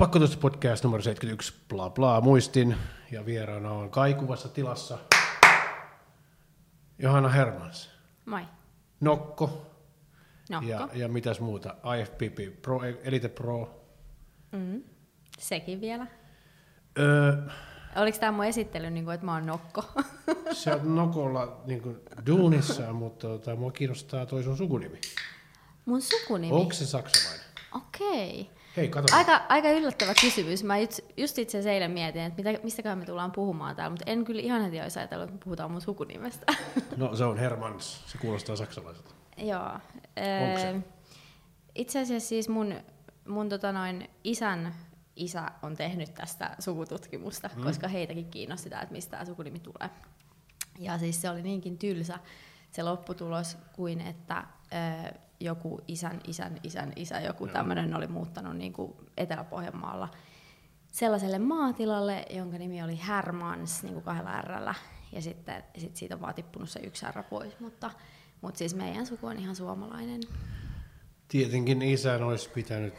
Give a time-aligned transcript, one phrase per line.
[0.00, 2.76] Pakkotusta podcast numero 71, bla bla, muistin.
[3.10, 4.98] Ja vieraana on kaikuvassa tilassa
[6.98, 7.90] Johanna Hermans.
[8.26, 8.42] Moi.
[9.00, 9.66] Nokko.
[10.50, 10.68] Nokko.
[10.68, 11.74] Ja, ja mitäs muuta?
[12.00, 13.84] IFPP Pro, Elite Pro.
[14.52, 14.82] Mm.
[15.38, 16.06] Sekin vielä.
[16.98, 17.32] Öö,
[17.96, 19.84] Oliko tämä mun esittely, niin kuin, että mä oon nokko?
[20.52, 25.00] sä oot Nokolla niin kuin, duunissa, mutta tota, mua kiinnostaa toi sun sukunimi.
[25.84, 26.52] mun sukunimi?
[26.52, 27.46] Onko se saksalainen?
[27.74, 28.50] Okei.
[28.80, 28.90] Hei.
[29.12, 30.64] Aika, aika yllättävä kysymys.
[30.64, 34.10] Mä just, just itse asiassa eilen mietin, että mitä, mistäköhän me tullaan puhumaan täällä, mutta
[34.10, 36.46] en kyllä ihan heti olisi ajatellut, että me puhutaan mun sukunimestä.
[36.96, 39.14] No se on Hermans, se kuulostaa saksalaiselta.
[39.36, 39.70] Joo.
[39.70, 40.68] Onko se?
[40.68, 40.80] Öö,
[41.74, 42.74] Itse asiassa siis mun,
[43.28, 44.74] mun tota noin isän
[45.16, 47.62] isä on tehnyt tästä sukututkimusta, mm.
[47.62, 49.90] koska heitäkin kiinnosti tämä, että mistä tämä sukunimi tulee.
[50.78, 52.18] Ja siis se oli niinkin tylsä
[52.70, 57.52] se lopputulos kuin, että ö, joku isän isän isän isä, joku Joo.
[57.52, 60.08] tämmöinen oli muuttanut niin kuin Etelä-Pohjanmaalla
[60.92, 64.74] sellaiselle maatilalle, jonka nimi oli Hermans niin kuin kahdella Rllä.
[65.12, 67.90] Ja sitten sit siitä on vaan tippunut se yksi R pois, mutta,
[68.40, 70.20] mutta siis meidän suku on ihan suomalainen.
[71.28, 72.94] Tietenkin isän olisi pitänyt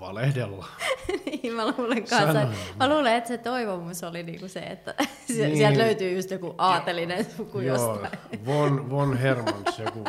[0.00, 0.66] valehdella.
[1.26, 2.32] niin mä luulen kanssa.
[2.32, 2.48] Sanoin.
[2.78, 4.94] Mä luulen, että se toivomus oli niinku se, että
[5.26, 5.56] se, Niin.
[5.56, 8.12] sieltä löytyy just joku aatelinen suku Joo, jostain.
[8.46, 10.04] von, von Hermans, joku,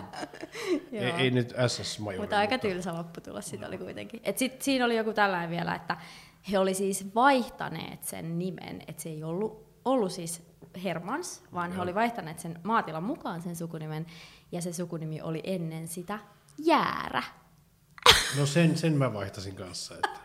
[0.92, 2.20] ei, ei nyt SS-majori.
[2.20, 4.22] Mutta aika tylsä lopputulos siitä oli kuitenkin.
[4.23, 5.98] Et sit, siinä oli joku tällainen vielä, että
[6.52, 10.44] he oli siis vaihtaneet sen nimen, että se ei ollut, ollut siis
[10.84, 11.84] Hermans, vaan he Joo.
[11.84, 14.06] oli vaihtaneet sen maatilan mukaan sen sukunimen,
[14.52, 16.20] ja se sukunimi oli ennen sitä
[16.58, 17.23] Jäärä.
[18.37, 19.95] No sen, sen mä vaihtasin kanssa.
[19.95, 20.19] Että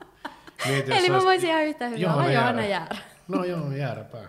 [0.66, 2.96] mietin, Eli mä voisin ihan yhtä hyvin olla Johanna Jäärä.
[3.28, 4.28] No joo, jääräpää.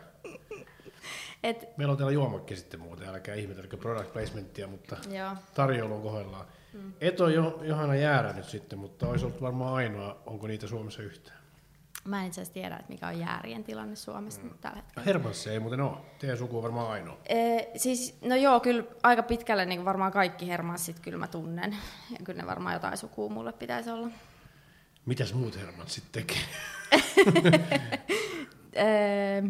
[1.43, 5.31] Et, Meillä on täällä juomakki sitten muuten, älkää ihmetelkö product placementtia, mutta joo.
[5.53, 6.45] tarjoulu on kohdallaan.
[6.73, 6.93] Mm.
[7.01, 11.01] Et ole jo, Johanna Jäärä nyt sitten, mutta olisi ollut varmaan ainoa, onko niitä Suomessa
[11.01, 11.39] yhtään.
[12.05, 14.49] Mä en itse asiassa tiedä, että mikä on jäärien tilanne Suomessa mm.
[14.61, 15.05] tällä hetkellä.
[15.05, 15.97] Hermans ei muuten ole.
[16.19, 17.17] Teidän suku on varmaan ainoa.
[17.29, 21.77] Ee, siis, no joo, kyllä aika pitkälle niin varmaan kaikki hermanssit kyllä mä tunnen.
[22.11, 24.07] Ja kyllä ne varmaan jotain sukua mulle pitäisi olla.
[25.05, 26.43] Mitäs muut Hermans sitten tekee?
[28.73, 29.43] Ee,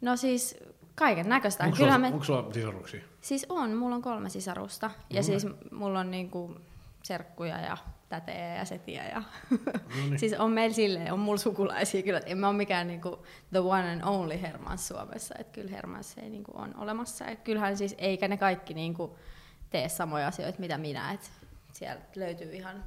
[0.00, 0.56] no siis
[0.94, 1.64] kaiken näköistä.
[1.64, 3.00] Onko sulla, me, onko sulla sisaruksia?
[3.20, 4.90] siis on, mulla on kolme sisarusta.
[5.10, 6.56] Ja No siis mulla on niinku
[7.02, 7.76] serkkuja ja
[8.08, 9.08] tätejä ja setiä.
[9.08, 9.22] Ja
[10.08, 10.18] niin.
[10.18, 12.18] siis on meillä silleen, on mulla sukulaisia kyllä.
[12.18, 15.34] että En mä ole mikään niinku the one and only Hermans Suomessa.
[15.38, 17.24] Että kyllä Hermans ei niinku on olemassa.
[17.24, 19.18] Ja kyllähän siis, eikä ne kaikki niinku
[19.70, 21.12] tee samoja asioita, mitä minä.
[21.12, 21.30] Et
[21.72, 22.84] sieltä löytyy ihan,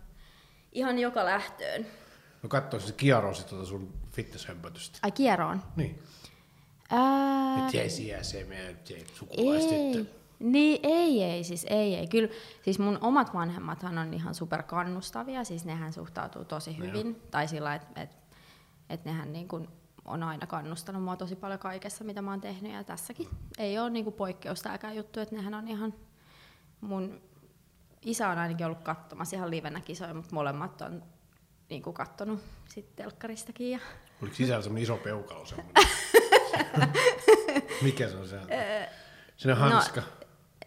[0.72, 1.86] ihan joka lähtöön.
[2.44, 5.00] No katsoisin se kierosi tuota sun fitnesshömpötystä.
[5.02, 5.64] Ai kieroon.
[5.76, 6.00] Niin.
[6.90, 7.90] Ää, Nyt jäi
[8.24, 8.80] se meidän
[9.14, 10.00] sukulaistyttö.
[10.00, 10.19] ei.
[10.40, 12.08] Niin, ei, ei, siis ei, ei.
[12.08, 12.30] Kyllä,
[12.62, 17.22] siis mun omat vanhemmathan on ihan super kannustavia, siis nehän suhtautuu tosi No hyvin.
[17.32, 18.18] Tai sillä, että et,
[18.90, 19.68] et nehän niin kuin
[20.06, 22.74] on aina kannustanut mua tosi paljon kaikessa, mitä mä oon tehnyt.
[22.74, 23.28] Ja tässäkin
[23.58, 25.94] ei ole niin kuin poikkeus tämäkään juttu, että nehän on ihan...
[26.82, 27.22] Mun
[28.06, 31.04] isä on ainakin ollut katsomassa ihan livenä kisoja, mutta molemmat on
[31.70, 33.72] niin kuin kattonut sitten telkkaristakin.
[33.72, 33.80] Ja...
[34.22, 35.84] Oliko sisällä semmoinen iso peukalo semmoinen?
[37.82, 38.40] Mikä se on se?
[39.38, 40.02] Sinne hanska.
[40.02, 40.08] No,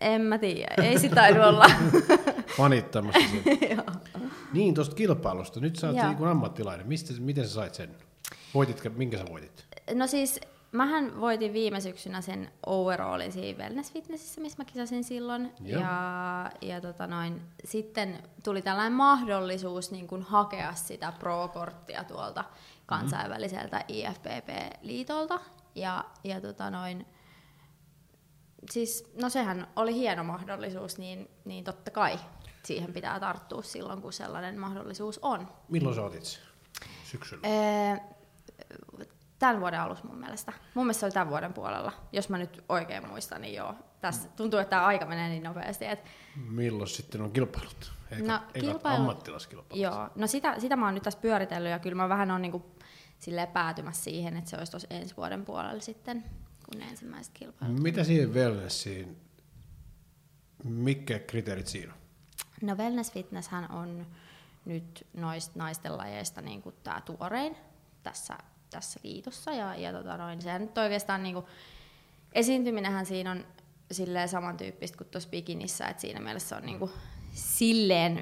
[0.02, 1.66] en mä tiedä, ei sitä taidu olla.
[2.56, 3.42] Fanittamassa sen.
[4.52, 5.60] niin, tuosta kilpailusta.
[5.60, 6.08] Nyt sä oot Joo.
[6.08, 6.86] niin ammattilainen.
[6.86, 7.96] Mistä, miten sä sait sen?
[8.54, 9.66] Voititko, minkä sä voitit?
[9.94, 10.40] No siis,
[10.72, 15.52] mähän voitin viime syksynä sen overallin siinä Wellness Fitnessissä, missä mä kisasin silloin.
[15.60, 15.80] Joo.
[15.80, 22.44] Ja, ja tota noin, sitten tuli tällainen mahdollisuus niin kuin hakea sitä pro-korttia tuolta
[22.86, 25.40] kansainväliseltä IFPP-liitolta.
[25.74, 27.06] Ja, ja tota noin,
[28.70, 32.18] siis, no sehän oli hieno mahdollisuus, niin, niin totta kai
[32.62, 35.48] siihen pitää tarttua silloin, kun sellainen mahdollisuus on.
[35.68, 36.40] Milloin sä otit?
[37.04, 37.48] Syksyllä.
[37.48, 38.00] Ee,
[39.38, 40.52] Tämän vuoden alussa mun mielestä.
[40.74, 41.92] Mun mielestä se oli tämän vuoden puolella.
[42.12, 43.74] Jos mä nyt oikein muistan, niin joo.
[44.00, 45.84] Tässä tuntuu, että tämä aika menee niin nopeasti.
[45.84, 46.10] Että,
[46.48, 47.92] Milloin sitten on kilpailut?
[48.10, 49.76] Eikä, No, kilpailu- ammattilaiskilpailut.
[49.82, 52.70] joo, no sitä, sitä mä oon nyt tässä pyöritellyt ja kyllä mä vähän on niinku
[53.18, 56.24] silleen päätymässä siihen, että se olisi tuossa ensi vuoden puolella sitten,
[56.72, 57.82] kun ne ensimmäiset kilpailut.
[57.82, 59.16] Mitä siihen wellnessiin,
[60.64, 61.98] mitkä kriteerit siinä on?
[62.62, 64.06] No Wellness Fitnesshän on
[64.64, 67.56] nyt noista naisten lajeista niin kuin tämä tuorein
[68.02, 68.38] tässä,
[68.70, 69.50] tässä liitossa.
[69.50, 71.46] Ja, ja tota noin, sehän nyt oikeastaan niin kuin,
[72.32, 73.44] esiintyminenhän siinä on
[73.92, 76.90] silleen samantyyppistä kuin tuossa bikinissä, että siinä mielessä on niin kuin,
[77.32, 78.14] silleen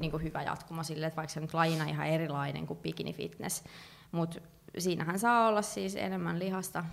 [0.00, 3.64] niin kuin hyvä jatkumo silleen, että vaikka se nyt lajina ihan erilainen kuin bikini fitness,
[4.12, 4.40] mutta
[4.78, 6.84] siinähän saa olla siis enemmän lihasta,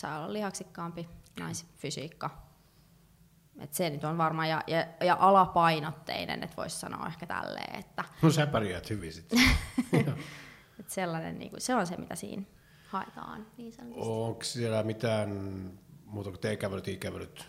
[0.00, 1.08] saa olla lihaksikkaampi
[1.40, 2.48] naisfysiikka.
[3.58, 8.04] Et se nyt on varmaan, ja, ja, ja alapainotteinen, että voisi sanoa ehkä tälleen, että
[8.22, 9.38] No sä pärjäät hyvin sitten.
[10.80, 12.42] Et sellainen, niin kuin, se on se, mitä siinä
[12.88, 14.10] haetaan niin sanotusti.
[14.10, 15.30] Onko siellä mitään
[16.04, 17.48] muuta kuin T-kävelyt, I-kävelyt?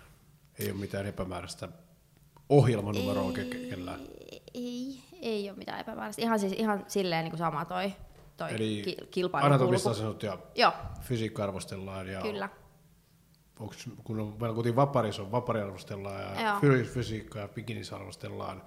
[0.60, 1.70] Ei ole mitään epämääräistä
[2.50, 4.00] ohjelmanumeroa ke- kellään?
[4.54, 6.22] Ei, ei ole mitään epämääräistä.
[6.22, 7.94] Ihan, siis, ihan silleen niin kuin sama toi,
[8.40, 9.54] toi Eli ki- kilpailukulku.
[9.54, 12.50] anatomista asennut ja Joo, fysiikka arvostellaan ja kyllä.
[13.60, 16.60] onks, kun on meillä kuitenkin vaparis on vapari arvostellaan ja Joo.
[16.60, 18.62] fy- fysiikka ja bikinis arvostellaan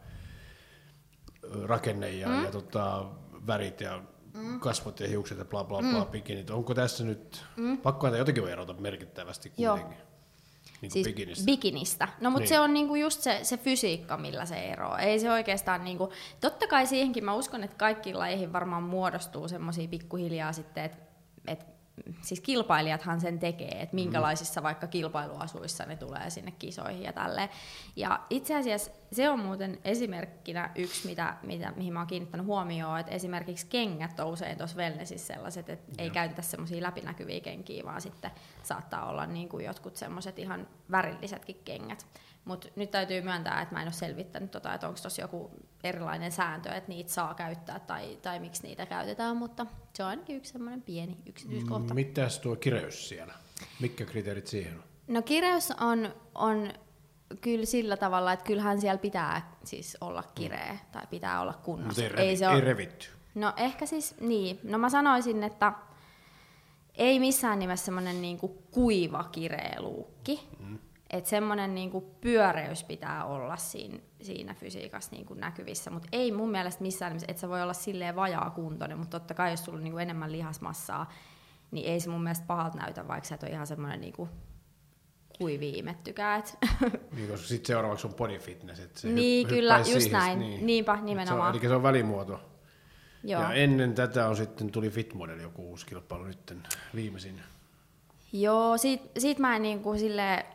[1.65, 2.45] rakenne ja, mm.
[2.45, 3.07] ja tota,
[3.47, 4.03] värit ja
[4.35, 4.61] mm.
[4.61, 6.11] kasvot ja hiukset ja bla bla bla mm.
[6.11, 6.51] bikinit.
[6.51, 7.79] Onko tässä nyt, mm.
[7.79, 9.79] pakko näitä jotenkin voi erota merkittävästi Joo.
[10.83, 11.45] Niin Siis bikinistä.
[11.47, 12.09] bikinistä.
[12.21, 12.49] No mutta Niin.
[12.49, 14.99] se on niinku just se, se fysiikka, millä se eroaa.
[14.99, 19.89] Ei se oikeastaan niinku, totta kai siihenkin mä uskon, että kaikkiin lajeihin varmaan muodostuu semmoisia
[19.89, 20.99] pikkuhiljaa sitten, että
[21.47, 21.67] et,
[22.23, 27.49] siis kilpailijathan sen tekee, että minkälaisissa vaikka kilpailuasuissa ne tulee sinne kisoihin ja tälleen.
[27.97, 33.01] Ja itse asiassa se on muuten esimerkkinä yksi, mitä, mitä, mihin mä oon kiinnittänyt huomioon,
[33.01, 38.01] että esimerkiksi kengät on usein tuossa wellnessissä sellaiset, että ei käytetä semmoisia läpinäkyviä kenkiä, vaan
[38.01, 38.31] sitten
[38.63, 42.07] saattaa olla niin kuin jotkut semmoiset ihan värillisetkin kengät.
[42.45, 45.51] Mutta nyt täytyy myöntää, että mä en ole selvittänyt, tota, että onko tuossa joku
[45.85, 50.37] erilainen sääntö, että niitä saa käyttää tai, tai miksi niitä käytetään, mutta se on ainakin
[50.37, 51.95] yksi semmoinen pieni yksityiskohta.
[51.95, 53.35] Mitäs tuo kireys siellä?
[53.81, 54.83] Mitkä kriteerit siihen on?
[55.09, 56.73] No kireys on, on
[57.41, 62.03] kyllä sillä tavalla, että kyllähän siellä pitää siis olla kireä tai pitää olla Mutta kunnossa.
[62.03, 63.07] ei, revi, se ei ole- revitty.
[63.35, 64.61] No ehkä siis, niin.
[64.65, 65.73] No mä sanoisin, että
[66.95, 70.49] ei missään nimessä semmoinen niinku kuiva kireä luukki.
[70.61, 70.79] Mm.
[71.11, 76.83] Että semmoinen niinku pyöreys pitää olla siinä, siinä fysiikassa niinku näkyvissä, mutta ei mun mielestä
[76.83, 79.85] missään nimessä, että se voi olla silleen vajaa kuntoinen, mutta totta kai jos sulla on
[79.85, 81.11] niinku enemmän lihasmassaa,
[81.71, 84.29] niin ei se mun mielestä pahalta näytä, vaikka sä et ole ihan semmoinen niinku
[85.39, 86.39] kuiviimettykään.
[86.41, 86.59] et-
[87.17, 88.81] Niin, koska sitten seuraavaksi on body fitness.
[88.81, 90.67] Että se Niin, hyp- kyllä, just siihen, näin.
[90.67, 91.53] Niinpä, nimenomaan.
[91.53, 92.41] Se on, eli se on välimuoto.
[93.25, 93.43] Joo.
[93.43, 96.55] Ja ennen tätä on sitten tuli Fitmodel joku uusi kilpailu nyt
[96.95, 97.41] viimeisin.
[98.33, 100.47] Joo, siitä, siitä mä en niinku sille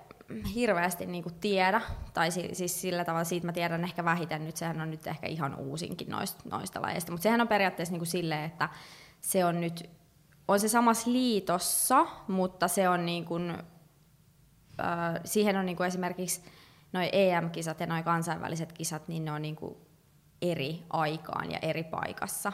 [0.55, 1.81] hirveästi niinku tiedä,
[2.13, 5.27] tai si, siis sillä tavalla siitä mä tiedän ehkä vähiten nyt, sehän on nyt ehkä
[5.27, 8.69] ihan uusinkin noista, noista lajeista, mutta sehän on periaatteessa niinku silleen, että
[9.21, 9.89] se on nyt,
[10.47, 13.35] on se samassa liitossa, mutta se on niinku,
[14.79, 16.41] äh, siihen on niinku esimerkiksi
[16.93, 19.87] noin EM-kisat ja noin kansainväliset kisat, niin ne on niinku
[20.41, 22.53] eri aikaan ja eri paikassa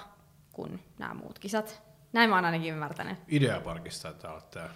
[0.51, 1.81] kuin nämä muut kisat.
[2.13, 3.17] Näin mä oon ainakin ymmärtänyt.
[3.27, 4.69] Ideaparkista taitaa olla tämä.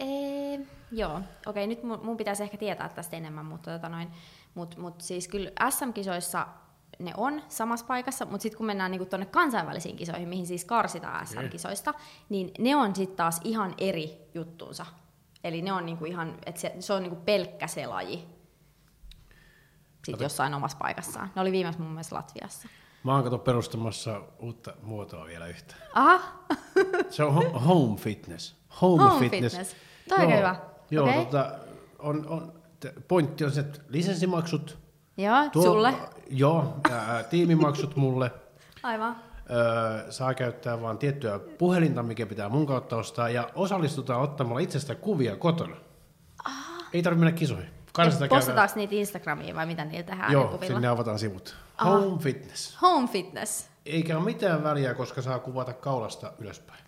[0.00, 0.60] Ee,
[0.92, 4.08] joo, okei, nyt mun, mun pitäisi ehkä tietää tästä enemmän, mutta tota noin,
[4.54, 6.46] mut, mut siis kyllä SM-kisoissa
[6.98, 11.26] ne on samassa paikassa, mutta sitten kun mennään niinku tuonne kansainvälisiin kisoihin, mihin siis karsitaan
[11.26, 11.94] SM-kisoista,
[12.28, 14.86] niin ne on sitten taas ihan eri juttunsa.
[15.44, 18.24] Eli ne on niinku ihan, että se, se on niinku pelkkä se laji.
[20.06, 21.30] Sitten jossain omassa paikassaan.
[21.34, 22.68] Ne oli viimeksi mun mielestä Latviassa.
[23.04, 25.74] Mä oon kato perustamassa uutta muotoa vielä yhtä.
[25.94, 26.32] Aha,
[27.10, 28.56] Se on ho- home fitness.
[28.80, 29.76] Home, Home fitness.
[30.08, 30.56] Toi on hyvä.
[30.90, 31.24] Joo, Okei.
[31.24, 31.50] tota,
[31.98, 32.52] on, on,
[33.08, 34.78] pointti on se, että lisenssimaksut.
[35.16, 35.94] joo, sulle.
[36.30, 38.30] Joo, ää, tiimimaksut mulle.
[38.82, 39.16] Aivan.
[39.50, 44.94] Öö, saa käyttää vain tiettyä puhelinta, mikä pitää mun kautta ostaa, ja osallistutaan ottamalla itsestä
[44.94, 45.76] kuvia kotona.
[46.92, 47.70] Ei tarvitse mennä kisoihin.
[48.28, 50.32] Postataanko niitä Instagramiin vai mitä niillä tehdään?
[50.32, 50.74] Joo, kuvilla?
[50.74, 51.56] sinne avataan sivut.
[51.78, 51.90] Aha.
[51.98, 52.82] Home fitness.
[52.82, 53.68] Home fitness.
[53.86, 56.80] Eikä ole mitään väliä, koska saa kuvata kaulasta ylöspäin.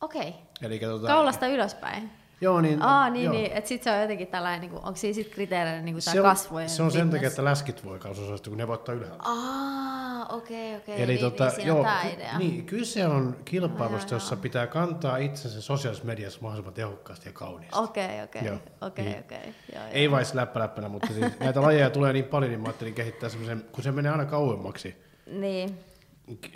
[0.00, 0.34] Okei.
[0.62, 2.10] Eli tota, Kaulasta ylöspäin.
[2.42, 3.34] Joo, niin, Aa, niin, joo.
[3.34, 3.52] niin.
[3.52, 6.68] että sit se on jotenkin tällainen, niin kuin, onko siinä sit kriteerinä niin on, kasvojen
[6.68, 9.22] se on sen takia, että läskit voi osallistua, kun ne voi ottaa ylhäältä.
[9.24, 11.02] Aa, okei, okei.
[11.02, 12.38] Eli niin, tota, niin, joo, idea.
[12.38, 14.42] niin, kyse on kilpailusta, Joo, jossa joo.
[14.42, 17.78] pitää kantaa itsensä sosiaalisessa mediassa mahdollisimman tehokkaasti ja kauniisti.
[17.78, 18.42] Okei, okei,
[18.80, 19.18] okei, niin.
[19.18, 19.54] okei.
[19.74, 22.94] Joo, Ei vain läppä läppänä, mutta siis näitä lajeja tulee niin paljon, niin mä ajattelin
[22.94, 24.96] kehittää semmoisen, kun se menee aina kauemmaksi
[25.26, 25.78] Niin.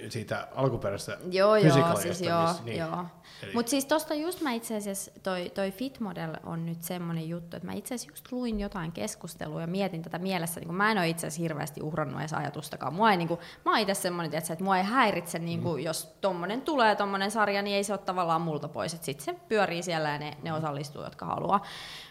[0.09, 2.79] Siitä alkuperäisestä Joo, joo, siis joo, niin.
[2.79, 3.05] joo.
[3.43, 7.57] Eli- Mutta siis tosta just mä itse asiassa, toi, toi Fitmodel on nyt semmonen juttu,
[7.57, 10.91] että mä itse asiassa just luin jotain keskustelua ja mietin tätä mielessä, niin kun mä
[10.91, 12.95] en ole itse asiassa hirveästi uhrannut edes ajatustakaan.
[12.95, 16.17] Mua ei, niin kun, mä oon itse tiiätsä, että mua ei häiritse, niin kun, jos
[16.21, 19.83] tommonen tulee tommonen sarja, niin ei se ole tavallaan multa pois, että sit se pyörii
[19.83, 21.61] siellä ja ne, ne osallistuu, jotka haluaa.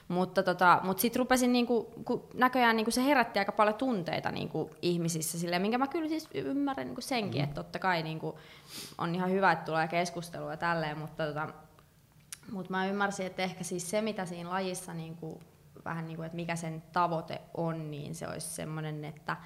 [0.07, 4.71] Mutta tota, mut sitten rupesin, niinku, kun näköjään niinku se herätti aika paljon tunteita niinku
[4.81, 7.43] ihmisissä, silleen, minkä mä kyllä siis ymmärrän niinku senkin, mm.
[7.43, 8.39] että totta kai niinku,
[8.97, 11.49] on ihan hyvä, että tulee keskustelua ja tälleen, mutta tota,
[12.51, 15.41] mut mä ymmärsin, että ehkä siis se, mitä siinä lajissa, niinku,
[15.85, 19.37] vähän niinku, että mikä sen tavoite on, niin se olisi semmoinen, että,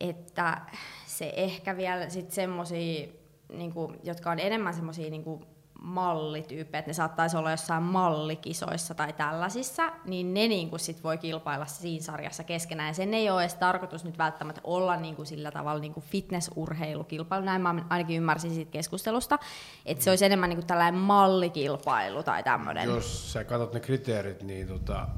[0.00, 0.60] että
[1.06, 3.08] se ehkä vielä sit semmosia,
[3.52, 5.42] niinku, jotka on enemmän semmosia niinku,
[5.86, 11.18] mallityyppejä, että ne saattaisi olla jossain mallikisoissa tai tällaisissa, niin ne niin kuin sit voi
[11.18, 12.88] kilpailla siinä sarjassa keskenään.
[12.88, 16.04] Ja sen ei ole edes tarkoitus nyt välttämättä olla niin kuin sillä tavalla niin kuin
[16.04, 19.38] fitnessurheilukilpailu, näin mä ainakin ymmärsin siitä keskustelusta,
[19.86, 22.88] että se olisi enemmän niin kuin tällainen mallikilpailu tai tämmöinen.
[22.88, 25.08] Jos sä katsot ne kriteerit, niin tota,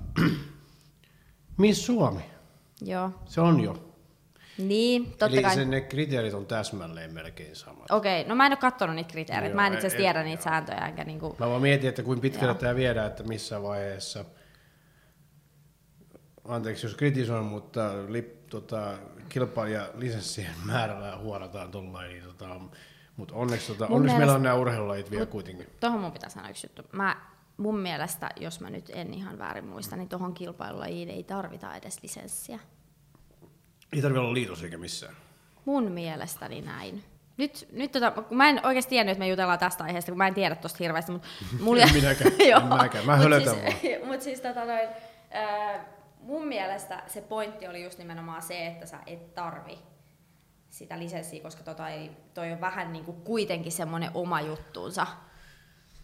[1.58, 2.25] Miss Suomi,
[2.80, 3.10] Joo.
[3.25, 3.88] se on jo.
[4.58, 5.54] Niin, totta Eli kai.
[5.54, 7.90] sen, ne kriteerit on täsmälleen melkein samat.
[7.90, 10.42] Okei, no mä en ole katsonut niitä kriteereitä, Joo, mä en itse asiassa tiedä niitä
[10.42, 11.36] sääntöjä, enkä niinku...
[11.38, 12.54] Mä vaan mietin, että kuinka pitkälle Joo.
[12.60, 14.24] tämä viedään, että missä vaiheessa,
[16.44, 18.98] anteeksi jos kritisoin, mutta lip, tota,
[19.28, 22.60] kilpailija lisenssien määrällä huorataan tuollain, niin tota,
[23.16, 25.66] mutta onneksi, tota, Mun onneksi meillä on mielestä- nämä urheilulajit vielä kuitenkin.
[25.80, 26.82] Tuohon mun pitää sanoa yksi juttu.
[26.92, 27.16] Mä,
[27.56, 32.02] mun mielestä, jos mä nyt en ihan väärin muista, niin tuohon kilpailulajiin ei tarvita edes
[32.02, 32.58] lisenssiä.
[33.92, 35.14] Ei tarvitse olla liitos eikä missään.
[35.64, 37.04] Mun mielestäni näin.
[37.37, 40.26] Nyt, nyt tota, kun mä en oikeasti tiennyt, että me jutellaan tästä aiheesta, kun mä
[40.26, 41.28] en tiedä tosta hirveästi, mutta
[41.61, 41.83] mulla...
[41.83, 43.07] En minäkään, en mäkään.
[43.07, 44.88] Mä Mut siis, Mutta siis tota noin,
[45.35, 45.80] äh,
[46.21, 49.78] mun mielestä se pointti oli just nimenomaan se, että sä et tarvi
[50.71, 55.07] sitä lisenssiä, koska tota ei, toi on vähän niin kuin kuitenkin semmoinen oma juttuunsa.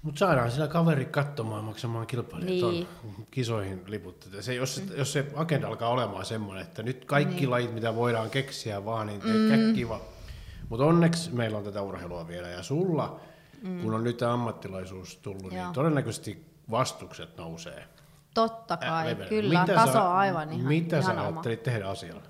[0.04, 2.88] Mutta saadaan sillä kaveri katsomaan maksamaan kilpailijat Niin.
[3.04, 4.28] on kisoihin liput.
[4.40, 7.50] Se, jos, jos se agenda alkaa olemaan semmoinen, että nyt kaikki niin.
[7.50, 9.74] lajit, mitä voidaan keksiä vaan, niin mm.
[9.74, 10.00] kiva.
[10.68, 12.48] Mutta onneksi meillä on tätä urheilua vielä.
[12.48, 13.20] Ja sulla,
[13.62, 13.82] mm.
[13.82, 15.64] kun on nyt tämä ammattilaisuus tullut, Joo.
[15.64, 17.84] niin todennäköisesti vastukset nousee.
[18.34, 19.28] Totta kai, leveille.
[19.28, 19.60] kyllä.
[19.60, 21.28] Mitä taso sä- on aivan ihan, Mitä ihan sä oma.
[21.30, 22.22] ajattelit tehdä asialla?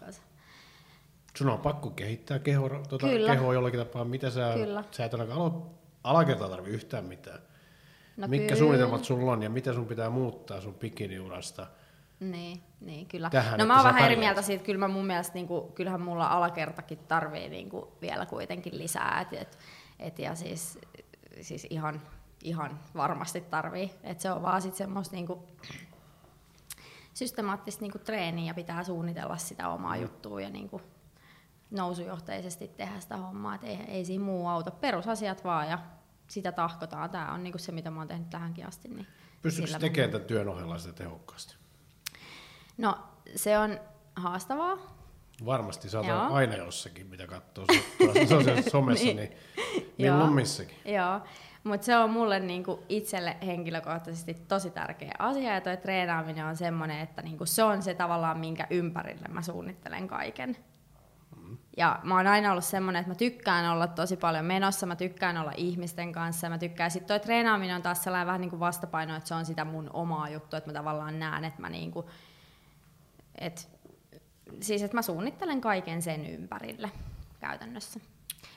[1.37, 3.33] Sun on pakko kehittää kehoa, tuota, Kyllä.
[3.33, 4.05] kehoa jollakin tapaa.
[4.05, 4.85] Mitä sä, Kyllä.
[4.91, 5.67] sä et ainakaan alo-
[6.05, 7.39] alakertaa tarvi yhtään mitään.
[8.17, 8.59] No Mitkä kyllä.
[8.59, 11.67] suunnitelmat sulla on ja mitä sun pitää muuttaa sun bikiniurasta?
[12.21, 13.31] Niin, niin kyllä.
[13.31, 14.19] Tähän, no mä oon vähän eri pärjäät.
[14.19, 18.27] mieltä siitä, kyllä mä mun mielestä, niin kuin, kyllähän mulla alakertakin tarvii niin kuin, vielä
[18.27, 19.59] kuitenkin lisää, et, et,
[19.99, 20.79] et, ja siis,
[21.41, 22.03] siis ihan,
[22.45, 25.41] ihan varmasti tarvii, että se on vaan sit semmoista niin kuin,
[27.15, 30.83] systemaattista niin kuin, treeniä ja pitää suunnitella sitä omaa juttua ja niin kuin,
[31.71, 35.79] nousujohteisesti tehdä sitä hommaa, että ei, ei siinä muu auta, perusasiat vaan ja
[36.29, 38.89] sitä tahkotaan, tämä on niin kuin se, mitä mä oon tehnyt tähänkin asti.
[38.89, 39.07] Niin
[39.43, 41.57] Pystytkö tekemään tämän työn ohella sitä tehokkaasti?
[42.79, 42.99] No,
[43.37, 43.81] se on
[44.17, 44.79] haastavaa.
[45.47, 47.65] Varmasti sä oot aina jossakin, mitä katsoo
[48.29, 49.17] sosiaalisessa somessa, Niin.
[49.17, 49.33] niin,
[49.99, 50.77] milloin missäkin.
[50.85, 51.21] Joo,
[51.65, 57.01] mutta se on mulle niinku itselle henkilökohtaisesti tosi tärkeä asia ja toi treenaaminen on semmoinen,
[57.01, 60.57] että niinku se on se tavallaan, minkä ympärille mä suunnittelen kaiken.
[61.77, 65.37] Ja mä oon aina ollut semmoinen, että mä tykkään olla tosi paljon menossa, mä tykkään
[65.37, 69.17] olla ihmisten kanssa, mä tykkään, sit toi treenaaminen on taas sellainen vähän niin kuin vastapaino,
[69.17, 72.11] että se on sitä mun omaa juttua, että mä tavallaan näen, että mä niinku,
[73.39, 73.69] et,
[74.61, 76.91] siis että mä suunnittelen kaiken sen ympärille
[77.41, 78.01] käytännössä.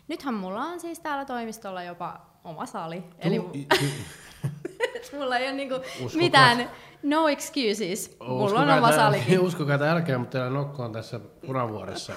[0.07, 5.47] Nythän mulla on siis täällä toimistolla jopa oma sali, eli Tu- i- i- mulla ei
[5.47, 6.17] ole niinku Uskokaa.
[6.17, 6.69] mitään,
[7.03, 9.39] no excuses, mulla on uskokaa oma salikin.
[9.47, 12.13] Uskokaa tai älkää, mutta täällä Nokko on tässä punavuoressa.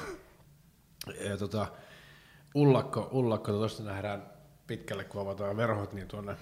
[1.20, 1.66] Ja tota,
[2.54, 4.22] ullakko, ullakko tuosta nähdään
[4.66, 6.36] pitkälle, kun avataan verhot, niin tuonne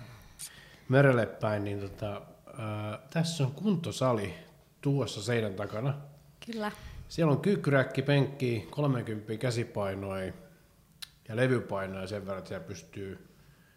[0.88, 2.22] merelle päin, niin tota,
[2.58, 4.34] ää, tässä on kuntosali
[4.80, 5.94] tuossa seinän takana.
[6.46, 6.72] Kyllä.
[7.08, 10.34] Siellä on kyykkyräkki, penkki, 30 käsipainoi
[11.28, 13.27] ja levypainoja sen verran, että siellä pystyy...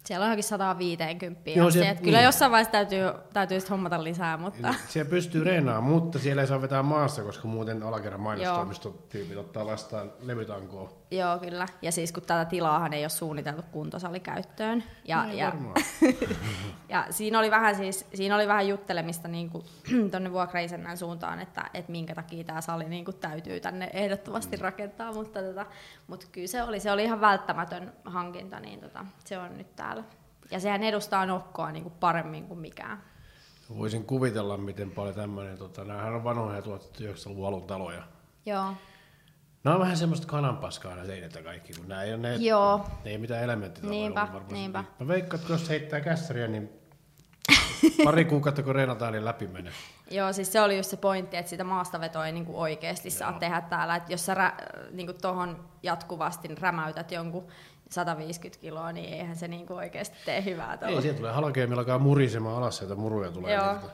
[0.04, 2.24] Siellä on johonkin 150 Joo, Joo, siellä- Kyllä niin.
[2.24, 3.00] jossain vaiheessa täytyy,
[3.32, 7.48] täytyy sit hommata lisää, mutta Siellä pystyy reenaamaan, mutta siellä ei saa vetää maassa, koska
[7.48, 11.01] muuten alakerran mainostoimistotyypit ottaa vastaan levytankoa.
[11.18, 11.66] Joo kyllä.
[11.82, 14.84] Ja siis kun tätä tilaahan ei ole suunniteltu kuntosalikäyttöön.
[15.04, 15.52] Ja, Niin ja,
[16.88, 19.64] ja siinä oli vähän siis, siinä oli vähän juttelemista niin kuin,
[20.10, 24.62] tonne vuokraisännän suuntaan, että, että minkä takia tämä sali niin kuin, täytyy tänne ehdottomasti Mm.
[24.62, 25.66] rakentaa, mutta, tota,
[26.06, 30.04] mutta kyllä se oli, se oli ihan välttämätön hankinta, niin tota, se on nyt täällä.
[30.50, 33.02] Ja sehän edustaa nokkoa niin kuin paremmin kuin mikään.
[33.78, 38.02] Voisin kuvitella, miten paljon tämmöinen, tota, näähän on vanhoja 1900-luvun alun taloja.
[38.46, 38.72] Joo.
[39.64, 42.86] Nämä on vähän semmoista kananpaskaa nämä seinät ja kaikki, kun nämä ei ole, ne, Joo.
[43.04, 43.98] ne ei mitään elementtitaloja.
[43.98, 44.84] Niinpä, niinpä.
[45.00, 46.70] Mä veikkaan, että jos heittää kässäriä, niin
[48.04, 49.72] pari kuukautta kun reenataan, niin läpi menee.
[50.10, 53.40] Joo, siis se oli just se pointti, että sitä maastavetoa ei niinku oikeasti saa Joo.
[53.40, 53.96] tehdä täällä.
[53.96, 54.52] Että jos sä rä,
[54.90, 57.46] niinku tohon jatkuvasti rämäytät jonkun
[57.90, 60.96] 150 kiloa, niin eihän se niinku oikeasti tee hyvää tuolla.
[60.96, 63.54] Ei, sieltä tulee halkeamilla alkaa murisemaan alas, sieltä muruja tulee.
[63.54, 63.72] Joo.
[63.72, 63.86] Niiltä.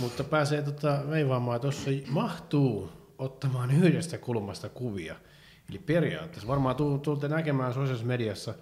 [0.00, 5.16] Mutta pääsee tota, veivaamaan, tuossa mahtuu ottamaan yhdestä kulmasta kuvia.
[5.70, 8.54] Eli periaatteessa varmaan tu- tulette näkemään sosiaalisessa mediassa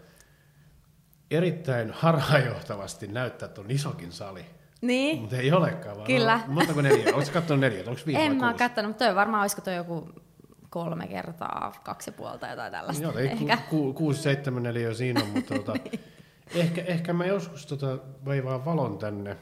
[1.30, 4.46] erittäin harhaanjohtavasti näyttää tuon isokin sali.
[4.80, 5.20] Niin?
[5.20, 6.06] Mutta ei olekaan vaan.
[6.06, 6.40] Kyllä.
[6.46, 7.14] No, montako neljä?
[7.14, 7.80] Oletko katsonut neljä?
[7.86, 10.08] Onko viisi En mä kattonut, mutta toi varmaan olisiko toi joku
[10.70, 13.02] kolme kertaa, kaksi ja puolta jotain tällaista.
[13.02, 13.56] Joo, ei, Ehkä.
[13.56, 15.74] ku, ku, kuusi, seitsemän, neljä siinä on, mutta tota,
[16.54, 19.36] ehkä, ehkä mä joskus tota vaivaan valon tänne.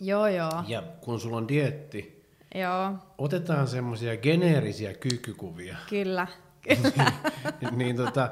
[0.00, 0.64] Joo, joo.
[0.66, 2.15] Ja kun sulla on dietti,
[2.60, 5.76] Joo, otetaan semmoisia geneerisiä kyykkykuvia.
[5.88, 6.26] kyllä.
[6.62, 7.12] Kyllä.
[7.70, 8.30] niin tota,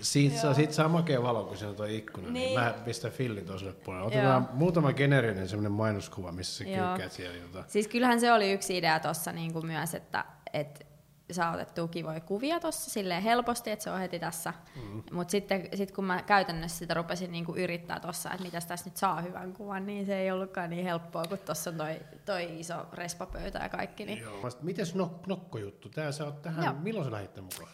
[0.00, 2.30] siitä, saa, siitä saa makea valo, kun siinä on tuo ikkuna.
[2.30, 2.32] Niin.
[2.32, 2.60] Niin.
[2.60, 4.06] mä pistän fillin toiselle puolelle.
[4.06, 4.52] Otetaan Joo.
[4.52, 6.86] muutama geneerinen semmoinen mainoskuva, missä sä Joo.
[6.86, 7.38] kyykkäät siellä.
[7.52, 7.64] Tota.
[7.68, 10.86] Siis kyllähän se oli yksi idea tuossa niinku myös, että et
[11.30, 14.54] saa otettua kivoja kuvia tuossa silleen helposti, että se on heti tässä.
[14.76, 15.02] Mm.
[15.12, 18.96] Mutta sitten sit kun mä käytännössä sitä rupesin niinku yrittää tuossa, että mitäs tässä nyt
[18.96, 22.86] saa hyvän kuvan, niin se ei ollutkaan niin helppoa, kun tuossa on toi, toi iso
[22.92, 24.04] respapöytä ja kaikki.
[24.04, 24.48] Niin Joo.
[24.62, 25.88] Mites nok- nokkojuttu?
[25.88, 26.74] Tää sä oot tähän, Joo.
[26.74, 27.70] milloin sä lähdit mukaan?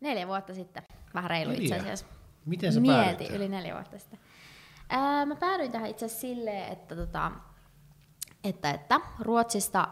[0.00, 0.82] neljä vuotta sitten,
[1.14, 2.06] vähän reilu itse asiassa.
[2.46, 4.18] Miten sä Mieti, yli neljä vuotta sitten.
[4.88, 7.32] Ää, mä päädyin tähän itse asiassa silleen, että, tota,
[8.44, 9.88] että, että Ruotsista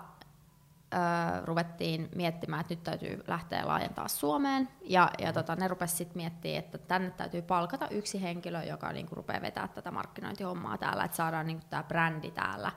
[1.44, 4.68] ruvettiin miettimään, että nyt täytyy lähteä laajentaa Suomeen.
[4.82, 9.14] Ja, ja tota, ne rupesivat sitten miettimään, että tänne täytyy palkata yksi henkilö, joka niinku
[9.14, 12.72] rupeaa vetää tätä markkinointihommaa täällä, että saadaan niinku tämä brändi täällä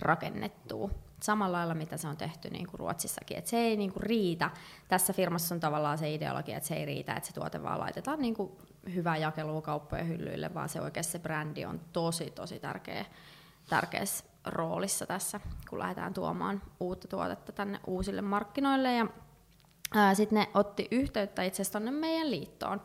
[0.00, 0.90] rakennettua.
[1.22, 3.38] Samalla lailla, mitä se on tehty niin kuin Ruotsissakin.
[3.38, 4.50] Et se ei niin kuin riitä.
[4.88, 8.20] Tässä firmassa on tavallaan se ideologia, että se ei riitä, että se tuote vaan laitetaan
[8.20, 8.52] niin kuin
[8.94, 13.04] hyvää jakelua kauppojen hyllyille, vaan se oikeasti se brändi on tosi, tosi tärkeä,
[13.68, 18.96] tärkeässä roolissa tässä, kun lähdetään tuomaan uutta tuotetta tänne uusille markkinoille.
[18.96, 19.06] Ja
[20.14, 22.80] sitten ne otti yhteyttä itse asiassa tuonne meidän liittoon,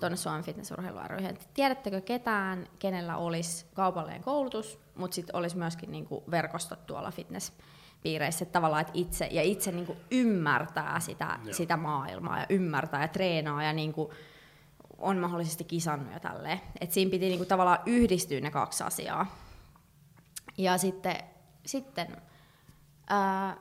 [0.00, 1.34] tuonne Suomen fitnessurheilu ryhmään.
[1.34, 8.42] että Tiedättekö ketään, kenellä olisi kaupallinen koulutus, mutta sitten olisi myöskin niinku verkostot tuolla fitnesspiireissä,
[8.42, 11.54] että tavallaan että itse, ja itse niinku ymmärtää sitä, Joo.
[11.54, 14.12] sitä maailmaa ja ymmärtää ja treenaa ja niinku
[14.98, 16.60] on mahdollisesti kisannut ja tälleen.
[16.80, 19.26] Et siinä piti niinku tavallaan yhdistyä ne kaksi asiaa.
[20.58, 21.16] Ja sitten,
[21.66, 22.16] sitten
[23.08, 23.56] ää,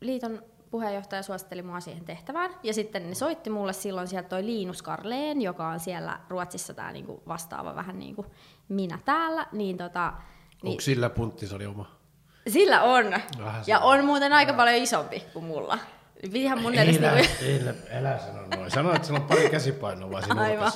[0.00, 2.50] liiton puheenjohtaja suositteli mua siihen tehtävään.
[2.62, 6.92] Ja sitten ne soitti mulle silloin sieltä toi Linus Karleen, joka on siellä Ruotsissa tää
[6.92, 8.26] niinku vastaava vähän niin kuin
[8.68, 9.46] minä täällä.
[9.52, 10.12] Niin tota,
[10.62, 11.96] niin Onko sillä puntti, se oli oma?
[12.48, 13.04] sillä on.
[13.38, 13.98] Vähän ja on.
[13.98, 15.78] on muuten aika paljon isompi kuin mulla.
[16.22, 18.70] Pitihän mun edes Ei, niinku, ei, älä sano noin.
[18.70, 20.72] Sano, että sillä on pari käsipainoa vaan siinä aivan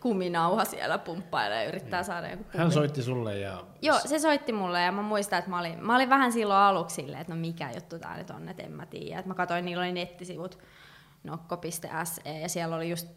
[0.00, 3.64] kuminauha siellä pumppailee ja yrittää saada joku Hän soitti sulle ja...
[3.82, 6.94] Joo, se soitti mulle ja mä muistan, että mä olin, mä olin vähän silloin aluksi
[6.94, 9.20] silleen, että no mikä juttu tää nyt on, että en mä tiedä.
[9.20, 10.58] Et mä katsoin, niillä oli nettisivut
[11.24, 11.90] nokko.se
[12.42, 13.08] ja siellä oli just,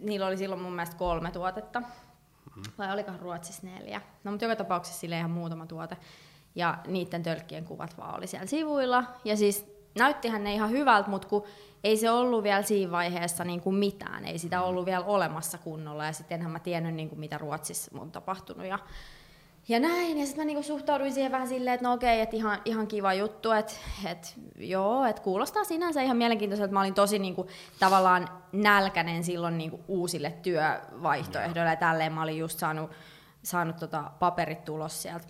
[0.00, 1.82] niillä oli silloin mun mielestä kolme tuotetta.
[2.78, 4.00] Vai olikohan Ruotsissa neljä?
[4.24, 5.96] No mutta joka tapauksessa sille ihan muutama tuote.
[6.54, 9.04] Ja niiden tölkkien kuvat vaan oli siellä sivuilla.
[9.24, 11.44] Ja siis näyttihän ne ihan hyvältä, mutta kun
[11.84, 14.24] ei se ollut vielä siinä vaiheessa niin kuin mitään.
[14.24, 16.06] Ei sitä ollut vielä olemassa kunnolla.
[16.06, 18.66] Ja sitten enhän mä tiennyt, niin kuin mitä Ruotsissa on tapahtunut.
[18.66, 18.78] Ja
[19.68, 22.58] ja näin, ja sitten mä niinku suhtauduin siihen vähän silleen, että no okei, että ihan,
[22.64, 23.72] ihan kiva juttu, että
[24.10, 26.72] et, joo, että kuulostaa sinänsä ihan mielenkiintoiselta.
[26.72, 27.46] Mä olin tosi niinku,
[27.80, 32.90] tavallaan nälkäinen silloin niinku, uusille työvaihtoehdoille, ja tälleen mä olin just saanut,
[33.42, 35.26] saanut tota, paperit tulos sieltä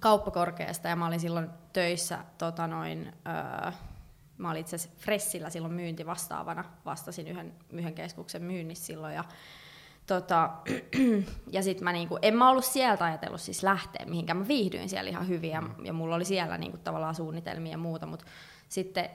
[0.00, 3.72] kauppakorkeasta, ja mä olin silloin töissä, tota noin, öö,
[4.38, 9.24] mä olin itse asiassa Fressillä silloin myyntivastaavana, vastasin yhden, yhden keskuksen myynnissä silloin, ja
[10.06, 10.50] Tota,
[11.52, 14.36] ja sitten mä niinku, en mä ollut sieltä ajatellut siis lähteä mihinkään.
[14.36, 18.06] Mä viihdyin siellä ihan hyvin ja, ja mulla oli siellä niinku tavallaan suunnitelmia ja muuta,
[18.06, 18.24] mutta
[18.68, 19.10] sitten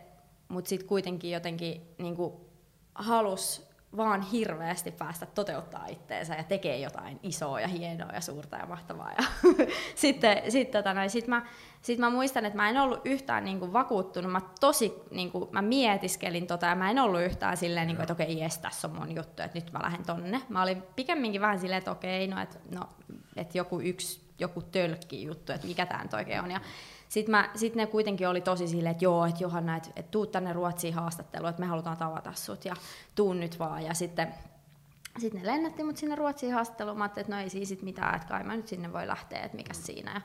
[0.47, 2.49] mut sit kuitenkin jotenkin niinku
[2.95, 8.65] halus vaan hirveästi päästä toteuttaa itteensä ja tekee jotain isoa ja hienoa ja suurta ja
[8.65, 9.11] mahtavaa.
[9.11, 9.23] Ja
[9.95, 11.45] sitten sit, tota noin, sit mä,
[11.81, 14.31] sit mä muistan, että mä en ollut yhtään niinku vakuuttunut.
[14.31, 18.39] Mä tosi niinku, mä mietiskelin tota ja mä en ollut yhtään silleen, niinku, että okei,
[18.39, 20.41] jes, tässä on mun juttu, että nyt mä lähden tonne.
[20.49, 22.89] Mä olin pikemminkin vähän silleen, että okei, no, että no,
[23.35, 26.51] et joku yksi joku tölkki juttu, että mikä tämä nyt oikein on.
[26.51, 26.61] Ja
[27.09, 30.25] sitten mä, sit ne kuitenkin oli tosi silleen, että joo, että Johanna, että et tuu
[30.25, 32.75] tänne Ruotsiin haastatteluun, että me halutaan tavata sut ja
[33.15, 33.83] tuun nyt vaan.
[33.83, 34.33] Ja sitten
[35.19, 36.97] sitten ne lennätti mut sinne Ruotsiin haastatteluun.
[36.97, 39.73] Mä että no ei siis mitään, että kai mä nyt sinne voi lähteä, että mikä
[39.73, 40.13] siinä.
[40.13, 40.21] Ja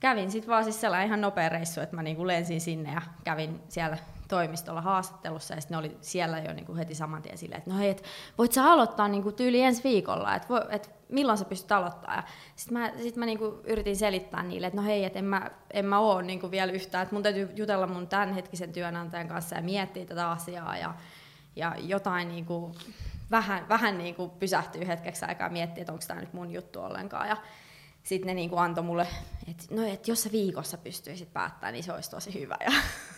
[0.00, 3.60] kävin sitten vaan siis sellainen ihan nopea reissu, että mä niinku lensin sinne ja kävin
[3.68, 7.70] siellä toimistolla haastattelussa ja sitten ne oli siellä jo niinku heti saman tien silleen, että
[7.70, 8.04] no hei, et
[8.38, 12.22] voit sä aloittaa niinku tyyli ensi viikolla, että et milloin sä pystyt aloittaa.
[12.56, 15.84] Sitten mä, sit mä niinku yritin selittää niille, että no hei, että en mä, en
[15.84, 20.06] mä oo niinku vielä yhtään, että mun täytyy jutella mun tämänhetkisen työnantajan kanssa ja miettiä
[20.06, 20.94] tätä asiaa ja,
[21.56, 22.74] ja jotain niinku,
[23.30, 27.28] vähän, vähän niinku pysähtyy hetkeksi aikaa miettiä, että onko tämä nyt mun juttu ollenkaan.
[27.28, 27.36] Ja
[28.04, 29.06] sitten ne niinku antoi mulle,
[29.50, 32.56] että no, et jos sä viikossa pystyisit päättämään, niin se olisi tosi hyvä.
[32.64, 32.72] Ja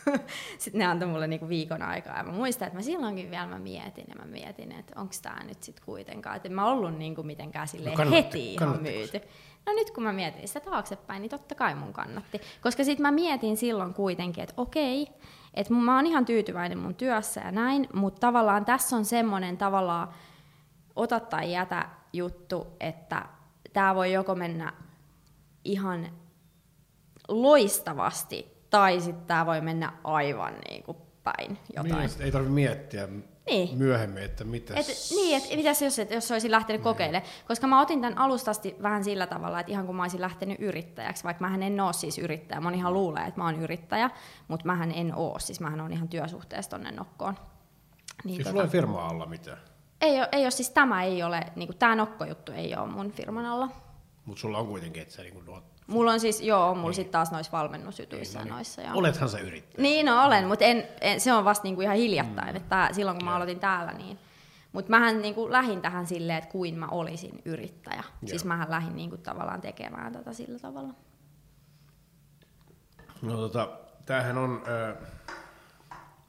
[0.59, 2.17] sitten ne antoi mulle niinku viikon aikaa.
[2.17, 5.45] Ja mä muistan, että mä silloinkin vielä mä mietin ja mä mietin, että onko tämä
[5.45, 6.37] nyt sitten kuitenkaan.
[6.37, 9.21] Että en mä ollut niinku mitenkään silleen No kannatti- heti ihan myyty.
[9.67, 12.41] No nyt kun mä mietin sitä taaksepäin, niin totta kai mun kannatti.
[12.63, 15.09] Koska sitten mä mietin silloin kuitenkin, että okei,
[15.55, 20.09] että mä oon ihan tyytyväinen mun työssä ja näin, mutta tavallaan tässä on semmoinen tavallaan
[20.97, 23.23] ota tai jätä juttu, että
[23.77, 24.73] tämä voi joko mennä
[25.65, 26.09] ihan
[27.29, 31.97] loistavasti, tai sitten tämä voi mennä aivan niin kuin päin jotain.
[31.97, 33.09] Niin, ei tarvitse miettiä
[33.47, 33.79] Niin.
[33.79, 37.31] myöhemmin, että mitä Et, niin, että mitäs jos, et, jos olisin lähtenyt kokeilemaan.
[37.49, 41.25] Koska mä otin tämän alustasti vähän sillä tavalla, että ihan kun mä olisin lähtenyt yrittäjäksi,
[41.25, 42.61] vaikka mähän en ole siis yrittäjä.
[42.61, 44.11] Moni ihan luulee, että mä oon yrittäjä,
[44.49, 45.39] mutta mähän en oo.
[45.39, 47.35] Siis mähän on ihan työsuhteessa tonne nokkoon.
[48.25, 49.59] Niin, Eikö sulla ole firma alla mitään?
[50.07, 53.47] Ei, ole, ei ole, siis tämä ei ole, niin tämä nokkojuttu ei ole mun firman
[53.47, 53.69] alla.
[54.25, 57.31] Mutta sulla on kuitenkin, että sä niin kuin, Mulla on siis, joo, mulla sit taas
[57.31, 58.55] noissa valmennusjutuissa Niin, ja no niin.
[58.55, 58.83] noissa.
[58.83, 58.93] Joo.
[58.95, 59.83] Olethan sä yrittäjä.
[59.83, 62.57] Niin, no olen, mutta en, en, se on vasta niinku ihan hiljattain, mm.
[62.57, 64.19] että silloin kun mä aloitin täällä, niin...
[64.73, 67.97] Mutta mähän niinku lähin tähän silleen, että kuin mä olisin yrittäjä.
[67.97, 68.29] Joo.
[68.29, 70.95] Siis mähän lähin niinku tavallaan tekemään tätä sillä tavalla.
[73.23, 73.69] No tota,
[74.07, 74.97] tämähän on, äh,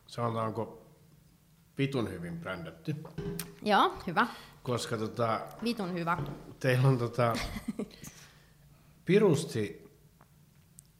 [0.07, 0.86] sanotaanko,
[1.77, 2.95] vitun hyvin brändätty,
[3.63, 4.27] Joo, hyvä.
[4.63, 6.17] koska tota, Vitun hyvä.
[6.59, 7.33] teillä on tota,
[9.05, 9.91] pirusti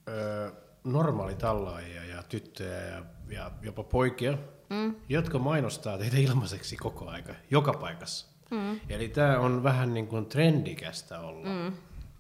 [0.10, 0.52] äh,
[0.84, 4.38] normaalitallaajia ja tyttöjä ja, ja jopa poikia,
[4.70, 4.96] mm.
[5.10, 8.28] jotka mainostaa teitä ilmaiseksi koko aika, joka paikassa.
[8.52, 8.80] Mm.
[8.90, 11.48] Eli tämä on vähän niin kuin trendikästä olla.
[11.50, 11.74] Mm.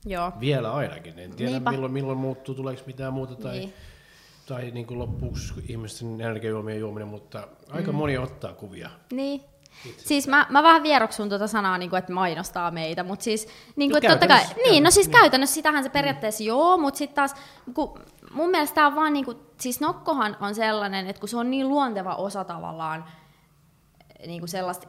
[0.06, 0.32] Joo.
[0.40, 1.20] Vielä ainakin.
[1.20, 1.72] En tiedä Niinpä.
[1.72, 3.74] milloin, milloin muuttuu, tuleeko mitään muuta tai, Niin.
[4.48, 7.98] Tai niin kuin loppuksi ihmisten energiajuomien juominen, mutta aika mm.
[7.98, 8.90] moni ottaa kuvia.
[9.12, 9.42] Niin.
[9.98, 13.92] Siis mä, mä vähän vieroksun tuota sanaa, niin kuin, että mainostaa meitä, mutta siis niin
[13.92, 15.20] kuin, No totta kai, niin, no siis niin.
[15.20, 17.36] käytännössä sitähän se periaatteessa joo, mutta sitten taas,
[17.74, 18.00] kun
[18.32, 21.52] mun mielestä tää on vaan niin kuin, siis nokkohan on sellainen, että kun se on
[21.52, 23.06] niin luonteva osa tavallaan
[24.28, 24.88] niin kuin sellaista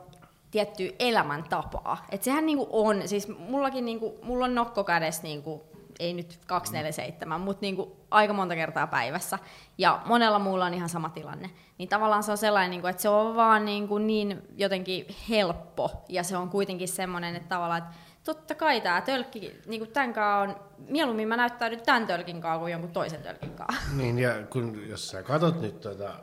[0.50, 5.22] tiettyä elämäntapaa, että sehän niin kuin on, siis mullakin niin kuin, mulla on nokko kädessä
[5.22, 5.60] niin kuin,
[5.98, 9.38] ei nyt 247, mutta niin kuin aika monta kertaa päivässä.
[9.78, 11.50] Ja monella muulla on ihan sama tilanne.
[11.78, 15.06] Niin tavallaan se on sellainen, niin kuin, että se on vaan niin, kuin niin jotenkin
[15.28, 16.04] helppo.
[16.08, 20.12] Ja se on kuitenkin semmoinen, että tavallaan, että totta kai tämä tölkki, niin kuin tämän
[20.12, 23.82] kanssa on, mieluummin mä näyttäydyn tämän tölkin kanssa kuin jonkun toisen tölkin kanssa.
[23.96, 26.14] Niin, ja kun, jos sä katsot nyt tota,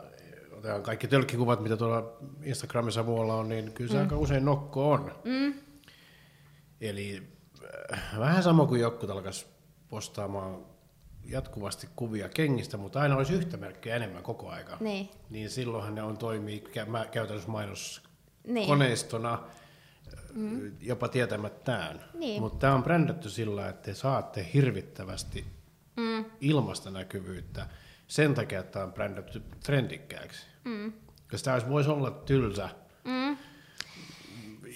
[0.52, 2.12] otetaan kaikki tölkkikuvat, mitä tuolla
[2.42, 4.02] Instagramissa muualla on, niin kyllä se mm.
[4.02, 5.12] aika usein nokko on.
[5.24, 5.54] Mm.
[6.80, 7.22] Eli
[7.92, 9.55] äh, vähän sama kuin jotkut alkaisi
[9.88, 10.64] postaamaan
[11.24, 14.76] jatkuvasti kuvia kengistä, mutta aina olisi yhtä merkkiä enemmän koko aika.
[14.80, 15.08] Niin.
[15.30, 16.64] Niin silloinhan ne on toimii
[17.10, 18.02] käytännössä mainos
[18.46, 18.68] Niin.
[18.68, 19.42] koneistona
[20.34, 20.72] mm.
[20.80, 22.04] jopa tietämättään.
[22.14, 22.42] Niin.
[22.42, 25.46] Mutta tämä on brändätty sillä, että te saatte hirvittävästi
[25.96, 26.24] Mm.
[26.40, 27.66] ilmasta näkyvyyttä
[28.06, 30.46] sen takia, että tämä on brändätty trendikkääksi.
[30.64, 30.92] Mm.
[31.30, 32.68] Koska tämä voisi olla tylsä
[33.04, 33.36] Mm.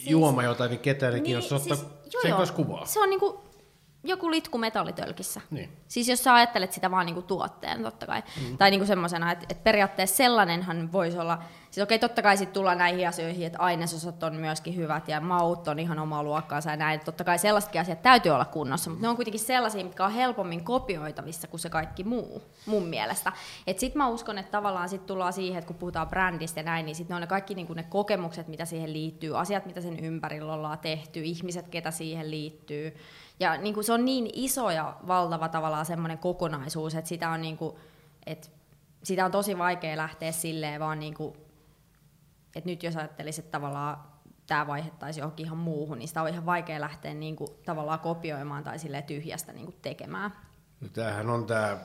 [0.07, 1.77] juoma jotain, niin ketään ei kiinnosta ottaa
[2.23, 2.87] sen kanssa kuvaa.
[2.87, 3.50] Se on niinku
[4.05, 5.41] joku litku metallitölkissä.
[5.51, 5.77] Niin.
[5.89, 8.23] Siis jos sä ajattelet sitä vaan niinku tuotteen, totta kai.
[8.43, 8.59] Mm.
[8.59, 12.79] Tai niinku semmoisena, että, että periaatteessa sellainenhan voisi olla, siis okei, totta kai sitten tullaan
[12.79, 17.01] näihin asioihin, että ainesosat on myöskin hyvät ja maut on ihan omaa luokkaansa ja näin.
[17.01, 20.65] Totta kai sellaisetkin asiat täytyy olla kunnossa, mutta ne on kuitenkin sellaisia, mitkä on helpommin
[20.65, 23.33] kopioitavissa kuin se kaikki muu, mun mielestä.
[23.67, 26.87] Et sit mä uskon, että tavallaan sit tullaan siihen, että kun puhutaan brändistä ja näin,
[26.87, 30.01] niin sit ne on ne kaikki niinku ne kokemukset, mitä siihen liittyy, asiat, mitä sen
[30.01, 32.97] ympärillä ollaan tehty, ihmiset, ketä siihen liittyy.
[33.41, 37.43] Ja niin kuin se on niin iso ja valtava tavallaan semmoinen kokonaisuus, että sitä on,
[37.43, 37.77] niin kuin,
[38.27, 38.49] että
[39.03, 41.37] sitä on tosi vaikea lähteä silleen vaan niin kuin,
[42.55, 43.99] että nyt jos ajattelisit, että tavallaan
[44.47, 48.65] tämä vaihettaisi johonkin ihan muuhun, niin sitä on ihan vaikea lähteä niin kuin, tavallaan kopioimaan
[48.65, 50.33] tai silleen tyhjästä niin kuin tekemään.
[50.81, 51.79] No tämähän on tämä,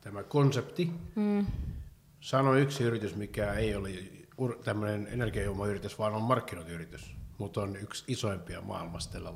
[0.00, 0.92] tämä konsepti.
[1.14, 1.46] Mm.
[2.20, 3.90] Sano yksi yritys, mikä ei ole
[4.64, 9.32] tämmöinen energiajuomayritys, vaan on markkinointiyritys, mutta on yksi isoimpia maailmassa tällä.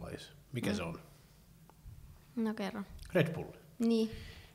[0.53, 0.77] Mikä mm.
[0.77, 1.01] se on?
[2.37, 2.83] No kerro.
[3.13, 3.53] Red Bull.
[3.79, 4.11] Niin.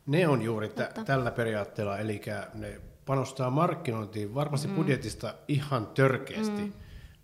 [0.06, 1.06] Ne on juuri Totta.
[1.06, 2.22] tällä periaatteella, eli
[2.54, 4.76] ne panostaa markkinointiin varmasti mm.
[4.76, 6.62] budjetista ihan törkeästi.
[6.62, 6.74] Mm.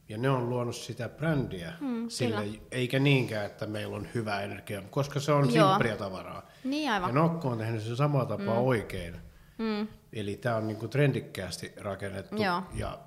[0.10, 2.58] Ja ne on luonut sitä brändiä Mm, sille, kyllä.
[2.72, 5.80] eikä niinkään, että meillä on hyvä energia, koska se on Joo.
[5.98, 6.50] tavaraa.
[6.64, 7.10] Niin aivan.
[7.10, 8.68] Ja Nokko on tehnyt sen samalla tapaa mm.
[8.68, 9.16] oikein.
[9.58, 9.88] Mm.
[10.14, 12.44] Eli tämä on niinku trendikkäästi rakennettu.
[12.44, 12.62] Joo.
[12.74, 13.00] Ja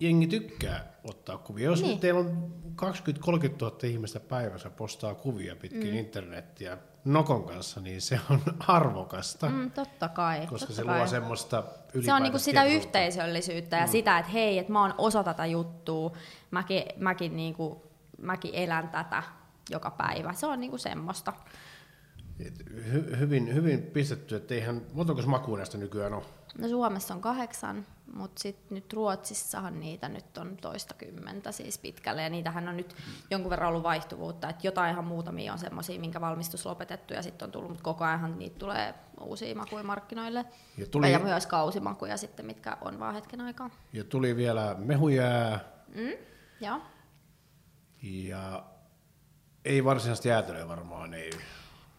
[0.00, 1.64] jengi tykkää ottaa kuvia.
[1.64, 2.00] Jos niin.
[2.00, 2.86] teillä on 20-30
[3.60, 5.96] 000 ihmistä päivässä postaa kuvia pitkin mm.
[5.96, 9.48] internettiä Nokon kanssa, niin se on arvokasta.
[9.48, 10.40] Mm, totta kai.
[10.40, 10.98] Koska totta se kai.
[10.98, 11.64] luo semmoista
[12.04, 13.90] Se on niinku sitä yhteisöllisyyttä ja mm.
[13.90, 16.12] sitä, että hei, että mä oon osa tätä juttua,
[16.50, 19.22] mäkin, mäkin, niinku, mäkin elän tätä
[19.70, 20.32] joka päivä.
[20.32, 21.32] Se on niinku semmoista.
[22.46, 22.54] Et
[22.92, 26.22] Hy, hyvin, hyvin pistetty, että eihän, montako makuun näistä nykyään on?
[26.58, 32.22] No Suomessa on kahdeksan, mutta sitten nyt Ruotsissahan niitä nyt on toista kymmentä siis pitkälle,
[32.22, 32.96] ja niitähän on nyt
[33.30, 37.46] jonkun verran ollut vaihtuvuutta, että jotain ihan muutamia on semmoisia, minkä valmistus lopetettu, ja sitten
[37.46, 40.44] on tullut, mutta koko ajan niitä tulee uusia makuja markkinoille,
[40.78, 43.70] Ja tuli, ja myös kausimakuja sitten, mitkä on vaan hetken aikaa.
[43.92, 46.12] ja tuli vielä mehujää Mm?
[46.60, 46.80] Joo.
[48.02, 48.64] ja
[49.64, 51.30] ei varsinaisesti jäätelöä varmaan, ei.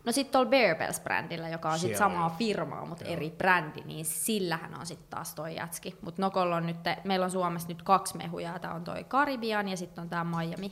[0.08, 3.14] No sitten tuolla Bear Bells-brändillä, joka on sitten samaa firmaa, mutta Joo.
[3.14, 5.96] eri brändi, niin sillähän on sitten taas toi jätski.
[6.02, 8.60] Mutta Nokolla on nyt, meillä on Suomessa nyt kaksi mehujää.
[8.60, 10.72] Tämä on toi Karibian ja sitten on tämä Miami,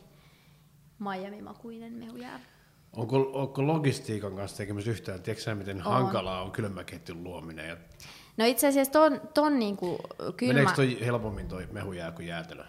[0.99, 2.39] Miami-makuinen mehujää.
[2.93, 5.21] Onko, onko logistiikan kanssa tekemistä yhtään?
[5.21, 5.93] Tiedätkö miten On.
[5.93, 7.69] hankalaa on kylmäketjun luominen?
[7.69, 7.77] Ja
[8.37, 9.97] No itse asiassa ton, ton niinku
[10.37, 10.53] kylmä...
[10.53, 12.63] Meneekö toi helpommin toi mehujää kuin jäätelö?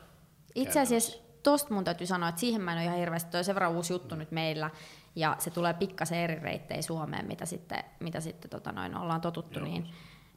[0.55, 3.45] Itse asiassa tosta mun täytyy sanoa, että siihen mä en ole ihan hirveästi, toi on
[3.45, 4.71] sen verran uusi juttu nyt meillä,
[5.17, 9.59] ja se tulee pikkasen eri reittejä Suomeen, mitä sitten, mitä sitten tota noin, ollaan totuttu,
[9.59, 9.69] Joo.
[9.69, 9.87] niin,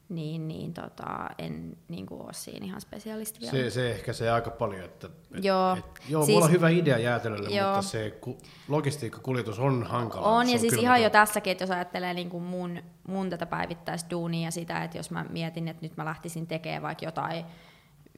[0.10, 3.52] niin, niin tota, en niin kuin ole siinä ihan spesialisti vielä.
[3.52, 6.70] Se, se ehkä se aika paljon, että et, Joo, et, joo siis- mulla on hyvä
[6.70, 7.76] idea jäätelölle, Joo.
[7.76, 8.38] mutta se ku,
[8.68, 10.28] logistiikkakuljetus on hankala.
[10.28, 13.46] On, se ja siis ihan jo tässäkin, että jos ajattelee niin kuin mun, mun tätä
[13.46, 17.46] päivittäisduunia ja sitä, että jos mä mietin, että nyt mä lähtisin tekemään vaikka jotain,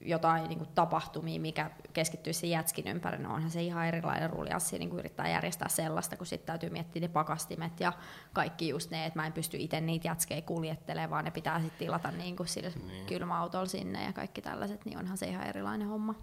[0.05, 4.79] jotain niin kuin tapahtumia, mikä keskittyisi sen jätskin ympärille, no onhan se ihan erilainen ruljanssi
[4.79, 7.93] niin kuin yrittää järjestää sellaista, kun sitten täytyy miettiä ne pakastimet ja
[8.33, 11.79] kaikki just ne, että mä en pysty itse niitä jätskejä kuljettelemaan, vaan ne pitää sitten
[11.79, 13.05] tilata niin kuin sillä niin.
[13.05, 16.15] kylmäautolla sinne ja kaikki tällaiset, niin onhan se ihan erilainen homma.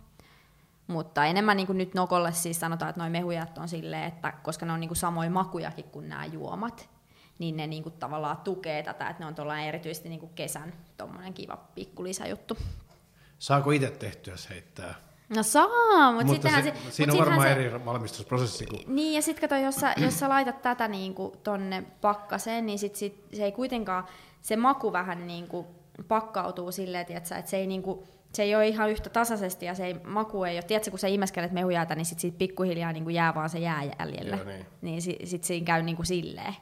[0.87, 4.67] Mutta enemmän niin kuin nyt Nokolle siis sanotaan, että noin mehujat on silleen, että koska
[4.67, 6.91] ne on niin kuin samoja makujakin kuin nämä juomat,
[7.39, 10.73] niin ne niin kuin tavallaan tukee tätä, että ne on tuollainen erityisesti niin kuin kesän
[10.97, 12.59] tommonen kiva pikku lisäjuttu.
[13.39, 14.95] Saako itse tehtyä se heittää?
[15.37, 16.75] No saa, mutta mutta sittenhän se, se...
[16.85, 19.95] mut siinä on sittenhän varmaan se, eri valmistusprosessi kuin Niin, ja sitten kato, jos sä,
[19.97, 24.05] jos sä laitat tätä niinku tonne pakkaseen, niin sit, sit, se ei kuitenkaan,
[24.43, 25.67] se maku vähän niinku
[26.09, 29.87] pakkautuu silleen, tiiätsä, että se ei niinku, se ei ole ihan yhtä tasaisesti ja se
[29.87, 33.35] ei, maku ei ole, tiedätkö, kun sä imeskelet mehujäätä, niin sit siitä pikkuhiljaa niinku jää
[33.35, 34.37] vaan se jää jäljelle.
[34.37, 34.67] Joo, niin.
[34.81, 36.55] niin sit, sit siinä käy niinku silleen.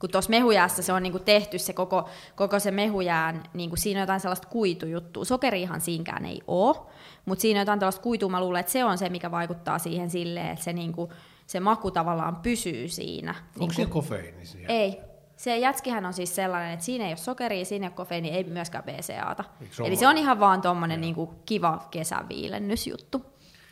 [0.00, 4.02] Kun tuossa mehujäässä se on niinku tehty se koko, koko se mehujään, niinku siinä on
[4.02, 5.24] jotain sellaista kuitujuttua.
[5.24, 6.76] Sokeriihan siinäkään ei ole,
[7.24, 10.10] mutta siinä on jotain tällaista kuitua, mä luulen, että se on se, mikä vaikuttaa siihen
[10.10, 11.12] silleen, että se, niinku,
[11.46, 13.30] se maku tavallaan pysyy siinä.
[13.30, 14.68] Onko Niinku- siellä kofeiini siellä?
[14.68, 15.00] ei.
[15.36, 18.44] Se jätskihän on siis sellainen, että siinä ei ole sokeria, siinä ei ole kofeiini, ei
[18.44, 19.44] myöskään BCAta.
[19.84, 23.24] Eli se on ihan vaan tommonen niinku kiva kesäviilennysjuttu.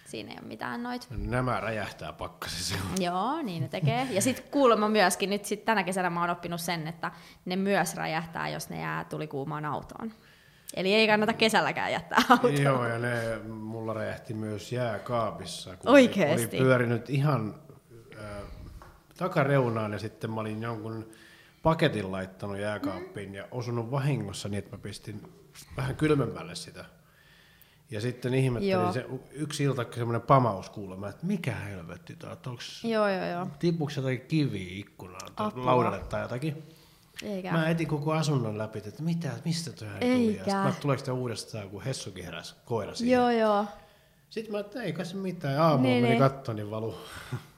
[0.08, 1.06] Siinä ei ole mitään noita.
[1.10, 2.74] Nämä räjähtää pakkasessa.
[3.00, 4.06] Joo, niin ne tekee.
[4.10, 7.12] Ja sitten kuulemma myöskin, nyt sit tänä kesänä mä oon oppinut sen, että
[7.44, 10.12] ne myös räjähtää, jos ne jää tulikuumaan autoon.
[10.74, 12.62] Eli ei kannata kesälläkään jättää autoon.
[12.62, 16.56] Joo, ja ne mulla räjähti myös jääkaapissa, kun Oikeesti?
[16.56, 17.54] oli pyörinyt ihan
[18.20, 18.26] äh,
[19.16, 21.10] takareunaan ja sitten mä olin jonkun
[21.62, 25.32] paketin laittanut jääkaappiin ja osunut vahingossa niin, että mä pistin
[25.76, 26.84] vähän kylmemmälle sitä.
[27.90, 28.92] Ja sitten ihmettelin Joo.
[28.92, 33.46] se yksi ilta semmoinen pamaus kuulemma, että mikä helvetti tää, että onks, Joo, joo, joo.
[33.58, 35.66] tipuuko jotain kiviä ikkunaan tai Apua.
[35.66, 36.62] laudalle tai jotakin.
[37.22, 37.52] Eikä.
[37.52, 40.26] Mä etin koko asunnon läpi, että mitä, mistä toi tuli.
[40.36, 43.14] Ja sitten mä tuleeko sitä uudestaan, kun Hessukin heräsi koira siihen.
[43.16, 43.64] Joo, joo.
[44.30, 45.60] Sitten mä että ei kai se mitään.
[45.60, 46.18] Aamulla Niin, meni niin.
[46.18, 46.94] kattoon, niin valu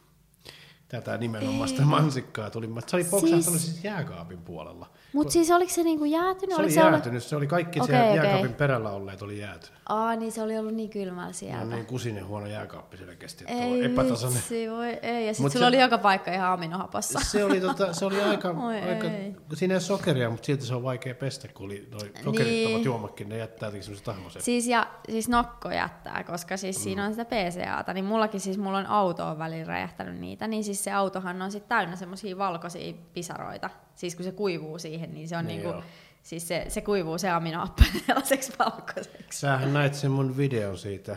[0.90, 2.68] tätä nimenomaista mansikkaa tuli.
[2.87, 4.87] Se oli poksahtanut Siis- siis jääkaapin puolella.
[5.12, 6.57] Mutta siis oliko se niinku jäätynyt?
[6.57, 8.24] Se oli se ollut- jäätynyt, se oli kaikki Okei, siellä okei.
[8.24, 9.81] jääkaapin perällä olleet oli jäätynyt.
[9.88, 11.64] Aa, niin se oli ollut niin kylmällä Ja sieltä.
[11.64, 14.37] niin kusinen huono jääkaappi selkeästi, että Ei epätasainen.
[14.38, 15.26] vitsi, voi ei.
[15.26, 17.20] Ja sit Mut sulla se- oli joka paikka ihan aminohapossa.
[17.20, 19.35] Se oli, tota, se oli aika, Oi aika ei.
[19.55, 22.44] siinä ei ole sokeria, mutta silti se on vaikea pestä, kun oli noi sokerittomat
[22.76, 22.85] Niin.
[22.85, 24.42] juomakin, ne jättää jotenkin semmoiset tahmoiset.
[24.42, 26.83] Siis, ja, siis nokko jättää, koska siis mm.
[26.83, 30.64] siinä on sitä PCAta, niin mullakin siis mulla on auto on välillä räjähtänyt niitä, niin
[30.64, 33.70] siis se autohan on sitten täynnä semmoisia valkoisia pisaroita.
[33.94, 35.90] Siis kun se kuivuu siihen, niin se on Niin niin niinku, joo.
[36.22, 39.40] siis se, se kuivuu se aminohappo sellaiseksi valkoiseksi.
[39.40, 41.16] Sähän näit sen mun videon siitä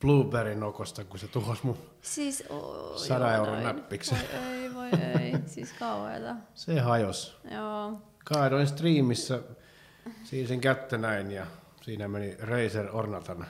[0.00, 4.18] Blueberry nokosta, kun se tuhos mun Siis, oh, 100 euron näppiksen.
[4.18, 4.88] Voi ei, voi
[5.20, 6.34] ei, siis kauheeta.
[6.54, 7.38] Se hajos.
[7.50, 8.02] Joo.
[8.24, 9.40] Kaadoin striimissä,
[10.24, 11.46] siisin kättä näin ja
[11.82, 13.46] siinä meni Razer Ornatan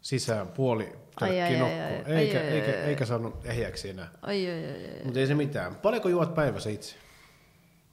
[0.00, 2.16] sisään puoli Ai, tölkki ai, ai, nokkoon.
[2.16, 2.76] ai, eikä, ai, ai, eikä, ai.
[2.76, 4.08] eikä saanut ehjäksi enää.
[4.26, 5.04] Oi, oi, oi.
[5.04, 5.74] Mutta ei se mitään.
[5.74, 6.96] Paljonko juot päivässä itse?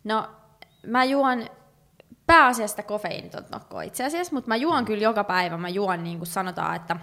[0.03, 0.29] No,
[0.87, 1.47] mä juon
[2.27, 5.57] pääasiassa kofeiinitonta nokkoa itse asiassa, mutta mä juon kyllä joka päivä.
[5.57, 6.95] Mä juon, niin kuin sanotaan, että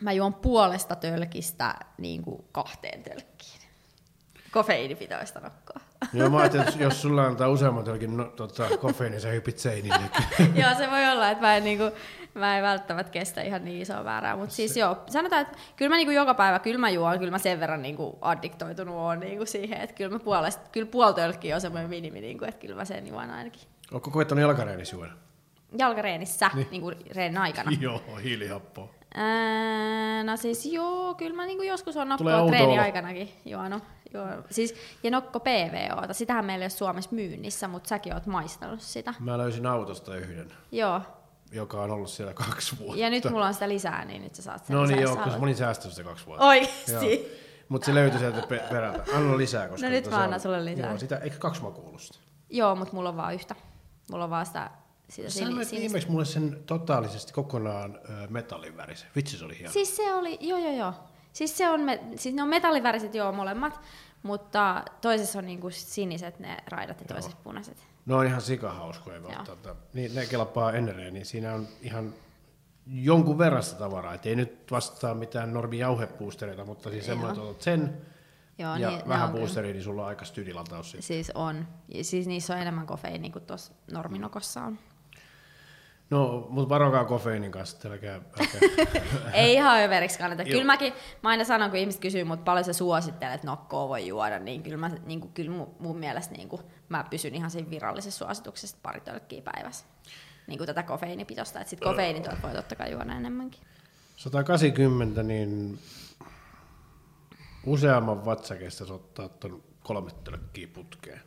[0.00, 3.62] mä juon puolesta tölkistä niin kuin kahteen tölkkiin.
[4.50, 5.80] Kofeiinipitoista nokkoa.
[6.12, 10.10] Joo, mä ajattelin, että jos sulla antaa useamman tölkin no, tota, kofeiini, sä hypit seinille.
[10.54, 11.84] joo, se voi olla, että mä en, niinku,
[12.34, 15.96] mä en välttämättä kestä ihan niin isoa määrää, mutta siis joo, sanotaan, että kyllä mä
[15.96, 19.80] niinku joka päivä, kyllä mä juon, kyllä mä sen verran niinku addiktoitunut oon niinku siihen,
[19.80, 23.06] että kyllä mä puolesta, kyllä puoli tölkkiä on semmoinen minimi, niinku, että kyllä mä sen
[23.08, 23.62] juon ainakin.
[23.92, 25.12] Onko koettanut jalkareenissä juoda?
[25.78, 26.68] Jalkareenissä, Niin.
[26.70, 26.84] niin.
[26.84, 27.70] niinku reenin aikana.
[27.80, 28.88] Joo, hiilihappoa.
[29.14, 33.82] Ää, no siis joo, kyllä mä niinku joskus on nokkoa treeni aikanakin juonut.
[34.14, 34.26] Joo.
[34.50, 39.14] Siis, ja nokko PVOta, sitähän meillä ei ole Suomessa myynnissä, mutta säkin oot maistanut sitä.
[39.20, 41.00] Mä löysin autosta yhden, Joo,
[41.52, 43.00] joka on ollut siellä kaksi vuotta.
[43.00, 45.30] ja nyt mulla on sitä lisää, niin nyt sä saat sen No niin joo, koska
[45.38, 46.44] mä olin säästänyt sitä kaksi vuotta.
[46.46, 47.42] Oikeesti?
[47.68, 49.04] Mutta se löytyi sieltä pe- perältä.
[49.16, 49.86] Anna lisää, koska...
[49.86, 50.88] No nyt tota mä annan sulle lisää.
[50.88, 52.18] Joo, sitä, eikä kaksi makuulusta.
[52.50, 53.54] Joo, mutta mulla on vaan yhtä.
[54.10, 54.70] Mulla on vaan sitä,
[55.08, 55.82] sitä Sä sin- annoit sinistä.
[55.88, 59.08] viimeksi mulle sen totaalisesti kokonaan ö, metallin värisen.
[59.16, 59.72] Vitsi, se oli hieno.
[59.72, 60.94] Siis se oli, joo joo joo.
[61.32, 63.80] Siis, se on, me, siis ne on metalliväriset joo molemmat,
[64.22, 67.76] mutta toisessa on niinku siniset ne raidat ja toisessa punaiset.
[68.06, 69.20] Ne on ihan sikahauskoja.
[69.44, 72.14] Tota, niin, ne kelpaa ennen, niin siinä on ihan
[72.86, 74.14] jonkun verran sitä tavaraa.
[74.14, 77.96] Et ei nyt vastaa mitään normi jauhepuustereita, mutta siis semmoinen, että otat sen
[78.58, 80.96] Joo, ja niin, vähän boosteria, niin sulla on aika stydilataus.
[81.00, 81.66] Siis on.
[81.88, 84.78] Ja Siis niissä on enemmän kofeiinia kuin tuossa norminokossa on.
[86.12, 88.60] No, mutta varokaa kofeiinin kanssa, älkää, älkää.
[89.32, 90.42] Ei ihan överiksi kannata.
[90.42, 90.50] Joo.
[90.50, 94.38] Kyllä mäkin, mä aina sanon, kun ihmiset kysyy, mutta paljon sä suosittelet nokkoa voi juoda,
[94.38, 97.70] niin kyllä, mä, niin kuin, kyllä mun, mun mielestä niin kuin, mä pysyn ihan siinä
[97.70, 99.86] virallisessa suosituksessa pari tölkkiä päivässä.
[100.46, 103.60] Niin kuin tätä kofeiinipitosta, että sit kofeiinitot voi totta kai juoda enemmänkin.
[104.16, 105.78] 180, niin
[107.66, 111.20] useamman vatsakeista se ottaa tuon kolme tölkkiä putkeen.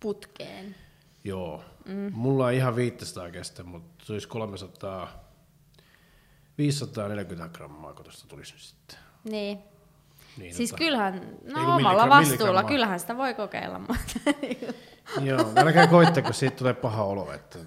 [0.00, 0.76] Putkeen.
[1.24, 1.64] Joo.
[1.88, 2.10] Mm.
[2.14, 5.08] Mulla on ihan 500 kestä, mutta se olisi 300,
[6.58, 8.98] 540 grammaa, kun tuosta tulisi nyt sitten.
[9.24, 9.58] Niin.
[10.36, 14.20] Niin, Siis tota, kyllähän, no omalla vastuulla, kyllähän sitä voi kokeilla, mutta
[15.20, 17.58] Joo, älkää koittako, siitä tulee paha olo, että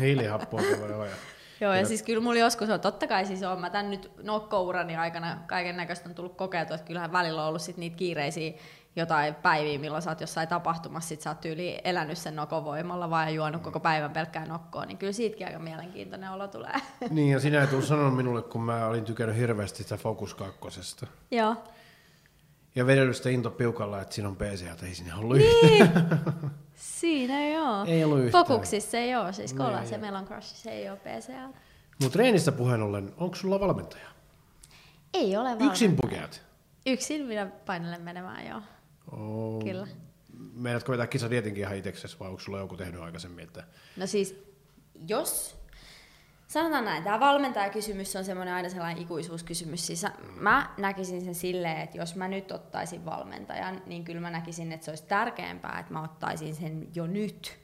[0.00, 1.06] hiilihappoa voi olla.
[1.06, 1.16] Ja,
[1.60, 4.96] Joo, ja siis kyllä mulla joskus on, totta kai siis on, mä tän nyt nokkourani
[4.96, 8.52] aikana kaiken näköistä on tullut kokeiltua, että kyllähän välillä on ollut sit niitä kiireisiä
[8.96, 13.10] jotain päiviä, milloin sä oot jossain tapahtumassa, sit sä oot tyyli elänyt sen nokon voimalla
[13.10, 16.74] vaan ja juonut koko päivän pelkkää nokkoa, niin kyllä siitäkin aika mielenkiintoinen olo tulee.
[17.10, 21.06] niin, ja sinä et ole sanonut minulle, kun mä olin tykännyt hirveästi sitä Focus 2.
[21.30, 21.56] Joo.
[22.74, 25.72] Ja vedellyt sitä into piukalla, että siinä on PCA, että ei siinä ollut yhtään.
[25.72, 26.50] Niin.
[26.74, 27.84] Siinä joo.
[27.84, 28.46] Ei ollut yhtään.
[28.46, 29.98] Fokuksissa ei ole, siis Niin, Kolas ja.
[29.98, 31.48] Melon Crushissa ei ole PCA.
[32.02, 34.08] Mutta treenistä puheen ollen, onko sulla valmentaja?
[35.14, 35.72] Ei ole valmiina.
[35.72, 36.42] Yksin pukeat?
[36.86, 38.60] Yksin minä painelen menemään, joo.
[39.16, 39.64] Oh.
[39.64, 39.86] Kyllä.
[40.54, 43.44] Meidätkö vetää kisadietinkin ihan itseksesi vai onko sulla joku tehnyt aikaisemmin?
[43.44, 43.64] Että...
[43.96, 44.44] No siis,
[45.08, 45.56] jos,
[46.48, 49.86] sanotaan näin, tämä valmentajakysymys on semmoinen aina sellainen ikuisuuskysymys.
[49.86, 50.06] Siis
[50.40, 54.84] mä näkisin sen silleen, että jos mä nyt ottaisin valmentajan, niin kyllä mä näkisin, että
[54.84, 57.63] se olisi tärkeämpää, että mä ottaisin sen jo nyt.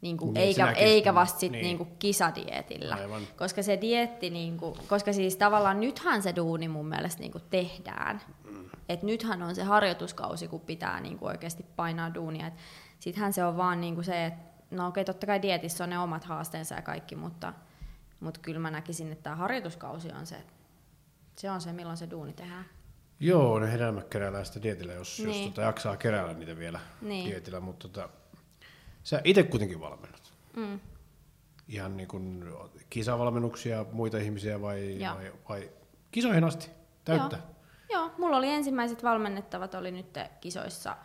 [0.00, 1.62] Niin kuin, Niin, eikä, eikä vasta sit niin.
[1.62, 1.78] niin.
[1.78, 2.94] niinku kisadietillä.
[2.94, 3.22] Aivan.
[3.36, 8.20] Koska se dietti, niinku, koska siis tavallaan nythän se duuni mun mielestä niinku tehdään.
[8.50, 8.68] Mm.
[8.88, 12.46] Et nythän on se harjoituskausi, kun pitää niinku oikeasti painaa duunia.
[12.46, 12.54] Et
[13.00, 16.24] sittenhän se on vaan niinku se, että no okei, totta kai dietissä on ne omat
[16.24, 17.52] haasteensa ja kaikki, mutta,
[18.20, 20.36] mutta kyllä mä näkisin, että tämä harjoituskausi on se,
[21.36, 22.64] se on se, milloin se duuni tehdään.
[23.20, 25.42] Joo, ne hedelmät keräillään sitä dietillä, jos, niin.
[25.42, 27.30] jos tota jaksaa keräillä niitä vielä Niin.
[27.30, 28.08] dietillä, mutta tota,
[29.10, 30.32] sä itse kuitenkin valmennat.
[30.56, 30.80] Mm.
[31.68, 32.44] Ihan niin kuin
[32.90, 35.14] kisavalmennuksia, muita ihmisiä vai, Joo.
[35.14, 35.70] vai, vai
[36.10, 36.70] kisoihin asti?
[37.04, 37.36] Täyttä?
[37.36, 37.46] Joo.
[37.92, 40.96] Joo, mulla oli ensimmäiset valmennettavat oli nyt kisoissa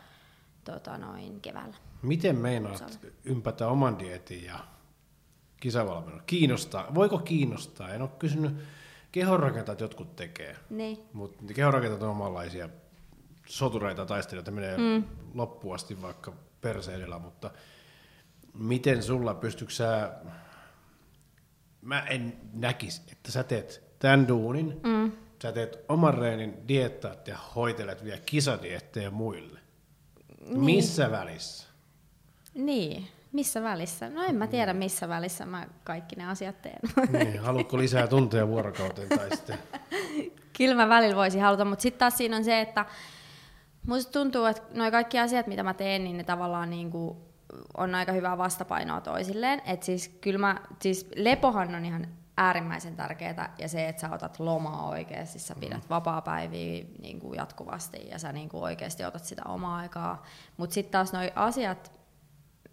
[0.63, 1.75] tota, noin keväällä.
[2.01, 4.59] Miten meinaat ympätä oman dietin ja
[5.59, 6.23] kisavalmennus?
[6.25, 6.95] Kiinnostaa.
[6.95, 7.93] Voiko kiinnostaa?
[7.93, 8.57] En ole kysynyt
[9.11, 10.97] kehonrakentajat jotkut tekee, Niin.
[11.13, 12.69] mutta kehonrakentajat on omanlaisia
[13.45, 15.03] sotureita taistelijoita, menee mm.
[15.33, 17.51] loppuun asti vaikka perse edellä, mutta
[18.55, 20.11] miten sulla pystytkö sä,
[21.81, 25.11] mä en näkisi, että sä teet tämän duunin, mm.
[25.41, 29.59] sä teet oman reenin, diettaat ja hoitelet vielä kisadietteja muille.
[30.45, 30.59] Niin.
[30.59, 31.67] Missä välissä?
[32.53, 34.09] Niin, missä välissä?
[34.09, 36.79] No en mä tiedä, missä välissä mä kaikki ne asiat teen.
[37.11, 39.57] Niin, haluatko lisää tunteja vuorokauteen tai sitten?
[40.57, 42.85] Kyllä mä välillä voisin haluta, mutta sitten taas siinä on se, että
[43.87, 47.24] musta tuntuu, että noi kaikki asiat, mitä mä teen, niin ne tavallaan niinku
[47.77, 49.61] on aika hyvää vastapainoa toisilleen.
[49.65, 54.39] Et siis kyllä mä, siis lepohan on ihan äärimmäisen tärkeää ja se, että sä otat
[54.39, 55.89] lomaa oikeasti, sä pidät mm.
[55.89, 60.23] vapaa-päiviä niin kuin jatkuvasti ja sä niin kuin oikeasti otat sitä omaa aikaa.
[60.57, 61.99] Mutta sitten taas noi asiat,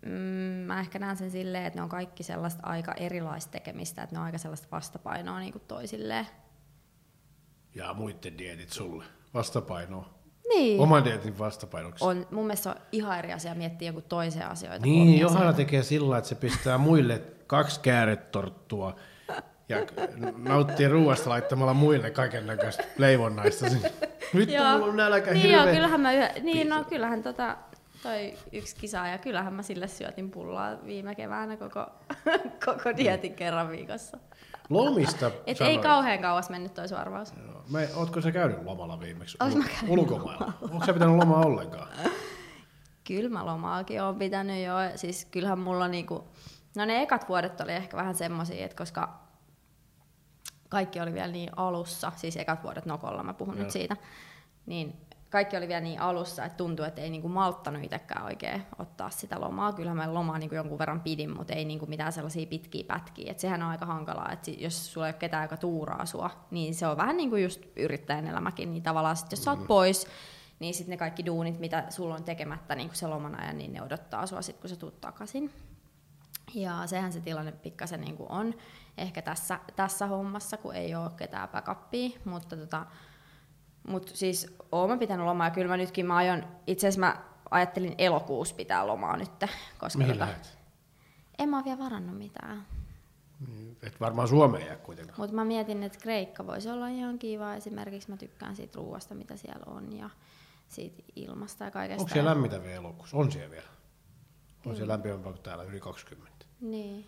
[0.06, 0.10] mm,
[0.66, 4.18] mä ehkä näen sen silleen, että ne on kaikki sellaista aika erilaista tekemistä, että ne
[4.18, 6.26] on aika sellaista vastapainoa niin kuin toisilleen.
[7.74, 9.04] Ja muiden dietit sulle.
[9.34, 10.21] Vastapainoa.
[10.48, 10.80] Niin.
[10.80, 12.04] Oman dietin vastapainoksi.
[12.04, 14.86] on, mun mielestä on ihan eri asia miettiä joku toisia asioita.
[14.86, 15.56] Niin, Johanna asioita.
[15.56, 18.96] tekee sillä, että se pistää muille kaksi kääretorttua
[19.68, 19.76] ja
[20.36, 23.66] nauttii ruuasta laittamalla muille kaiken näköistä leivonnaista.
[24.32, 24.72] Nyt Joo.
[24.72, 25.74] mulla on nälkä niin, joo, hirveä.
[25.74, 27.56] kyllähän mä yhä, niin, no, kyllähän tota,
[28.02, 31.86] toi yksi kisa ja kyllähän mä sille syötin pullaa viime keväänä koko,
[32.66, 34.18] koko dietin kerran viikossa.
[34.72, 37.32] Lomista Et ei kauhean kauas mennyt toi sun arvaus.
[37.46, 37.62] Joo.
[37.68, 39.36] Mä, ootko sä käynyt lomalla viimeksi?
[39.40, 40.52] Ois mä käynyt ulkomailla.
[40.62, 41.88] Onko sä pitänyt lomaa ollenkaan?
[43.04, 44.74] Kyllä mä lomaakin oon pitänyt jo.
[44.96, 46.24] Siis kyllähän mulla niinku,
[46.76, 49.22] no ne ekat vuodet oli ehkä vähän semmosia, että koska
[50.68, 53.62] kaikki oli vielä niin alussa, siis ekat vuodet Nokolla, mä puhun Joo.
[53.62, 53.96] nyt siitä,
[54.66, 54.96] niin
[55.32, 59.40] kaikki oli vielä niin alussa, että tuntui, että ei niinku malttanut itsekään oikein ottaa sitä
[59.40, 59.72] lomaa.
[59.72, 63.30] Kyllä mä lomaa niinku jonkun verran pidin, mutta ei niinku mitään sellaisia pitkiä pätkiä.
[63.30, 66.74] Et sehän on aika hankalaa, että jos sulla ei ole ketään, joka tuuraa sua, niin
[66.74, 68.72] se on vähän niin kuin just yrittäjän elämäkin.
[68.72, 69.66] Niin tavallaan sit, jos sä oot mm.
[69.66, 70.06] pois,
[70.58, 73.82] niin sitten ne kaikki duunit, mitä sulla on tekemättä niin se loman ajan, niin ne
[73.82, 75.50] odottaa sua sitten, kun sä tuut takaisin.
[76.54, 78.54] Ja sehän se tilanne pikkasen niin on
[78.98, 82.86] ehkä tässä, tässä hommassa, kun ei ole ketään backupia, mutta tota,
[83.88, 87.22] mut siis oon mä pitänyt lomaa ja kyllä mä nytkin mä aion, itse asiassa mä
[87.50, 89.30] ajattelin elokuussa pitää lomaa nyt.
[89.78, 90.58] Koska Mihin tota, lähet?
[91.38, 92.66] En mä ole vielä varannut mitään.
[93.48, 95.20] Niin, et varmaan Suomeen jää kuitenkaan.
[95.20, 97.54] Mutta mä mietin, että Kreikka voisi olla ihan kiva.
[97.54, 100.10] Esimerkiksi mä tykkään siitä ruoasta, mitä siellä on ja
[100.68, 102.02] siitä ilmasta ja kaikesta.
[102.02, 103.16] Onko siellä lämmitä vielä elokuussa?
[103.16, 103.68] On siellä vielä.
[104.66, 106.46] On siellä lämpimämpää kuin täällä, yli 20.
[106.60, 107.06] Niin.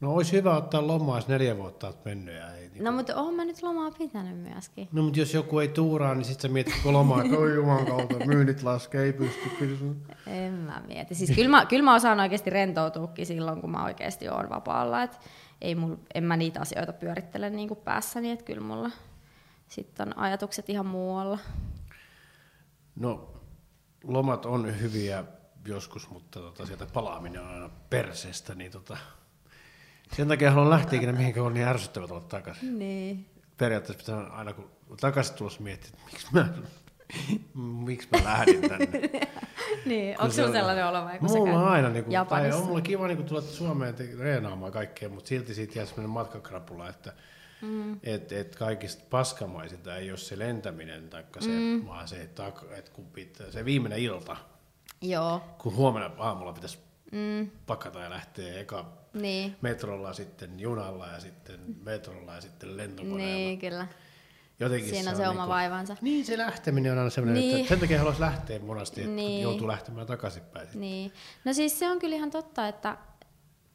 [0.00, 2.34] No olisi hyvä ottaa lomaa, jos neljä vuotta olet mennyt.
[2.34, 4.88] Ja ei, niin no mutta oon mä nyt lomaa pitänyt myöskin.
[4.92, 7.86] No mutta jos joku ei tuuraa, niin sitten sä mietit kun lomaa, että oi juman
[7.86, 9.50] kautta, myynnit laskee, ei pysty.
[9.58, 9.94] Kyllä.
[10.26, 11.14] En mä mieti.
[11.14, 15.02] Siis kyllä mä, kyllä mä osaan oikeasti rentoutuukin silloin, kun mä oikeasti oon vapaalla.
[15.02, 15.20] Et
[15.60, 18.90] ei mul, en mä niitä asioita pyörittele niin kuin päässäni, että kyllä mulla
[19.68, 21.38] sitten on ajatukset ihan muualla.
[22.96, 23.34] No
[24.04, 25.24] lomat on hyviä
[25.66, 28.96] joskus, mutta tota, sieltä palaaminen on aina perseestä, niin tota,
[30.16, 32.78] sen takia haluan lähteä ikinä mihinkä on niin ärsyttävä tulla takaisin.
[32.78, 33.26] Niin.
[33.56, 36.48] Periaatteessa pitää aina kun takaisin tulossa miettiä, että miksi mä,
[37.84, 38.88] miksi mä lähdin tänne.
[39.86, 41.18] niin, onko sinulla sellainen olo vai?
[41.20, 45.08] Mulla on aina, niin kuin, tai on mulla kiva niin kuin, tulla Suomeen reenaamaan kaikkea,
[45.08, 47.12] mutta silti siitä jää sellainen matkakrapula, että
[47.62, 48.00] Mm.
[48.02, 51.86] Että et kaikista paskamaisinta ei ole se lentäminen, taikka se, mm.
[51.86, 54.36] vaan se, että et kun pitää, se viimeinen ilta,
[55.02, 55.42] Joo.
[55.58, 56.78] kun huomenna aamulla pitäisi
[57.12, 57.50] mm.
[57.66, 59.56] pakata ja lähteä eka niin.
[59.60, 63.34] metrolla, sitten junalla ja sitten metrolla ja sitten lentokoneella.
[63.34, 63.86] Niin, kyllä.
[64.60, 65.96] Jotenkin Siinä on se, se on oma niin vaivansa.
[66.00, 67.56] Niin, se lähteminen on aina sellainen, niin.
[67.56, 69.42] että sen takia haluaisi lähteä monasti, että niin.
[69.42, 70.68] joutuu lähtemään takaisinpäin.
[70.74, 71.12] Niin.
[71.44, 72.96] No siis se on kyllä ihan totta, että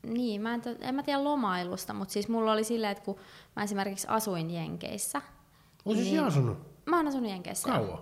[0.04, 3.20] niin, mä en, en mä tiedä lomailusta, mutta siis mulla oli silleen, että kun
[3.56, 5.22] mä esimerkiksi asuin Jenkeissä.
[5.86, 6.58] Oletko siis niin, asunut?
[6.86, 7.70] Mä oon asunut Jenkeissä.
[7.70, 8.00] Kauan?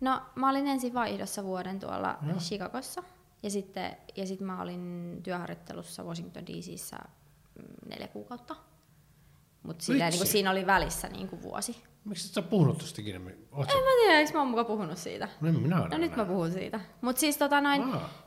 [0.00, 2.34] No mä olin ensin vaihdossa vuoden tuolla no.
[2.34, 3.02] Chicagossa.
[3.44, 6.96] Ja sitten ja sit mä olin työharjoittelussa Washington DCissä
[7.58, 8.56] mm, neljä kuukautta.
[9.62, 11.76] Mutta niin siinä oli välissä niin kuin vuosi.
[12.04, 13.20] Miksi et sä puhunut tuosta ikinä?
[13.52, 15.28] Oot en mä tiedä, eikö mä oon mukaan puhunut siitä?
[15.40, 16.80] No, minä no nyt mä puhun siitä.
[17.00, 17.82] Mutta siis tota noin,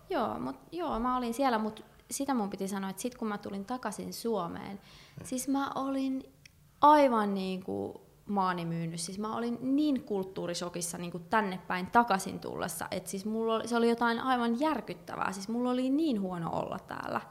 [0.09, 3.37] joo, mut, joo, mä olin siellä, mutta sitä mun piti sanoa, että sit kun mä
[3.37, 5.25] tulin takaisin Suomeen, mm.
[5.25, 6.23] siis mä olin
[6.81, 7.93] aivan niin kuin
[8.27, 8.99] maani myynyt.
[8.99, 13.67] Siis mä olin niin kulttuurisokissa niin kuin tänne päin takaisin tullessa, että siis mulla oli,
[13.67, 15.31] se oli jotain aivan järkyttävää.
[15.31, 17.21] Siis mulla oli niin huono olla täällä.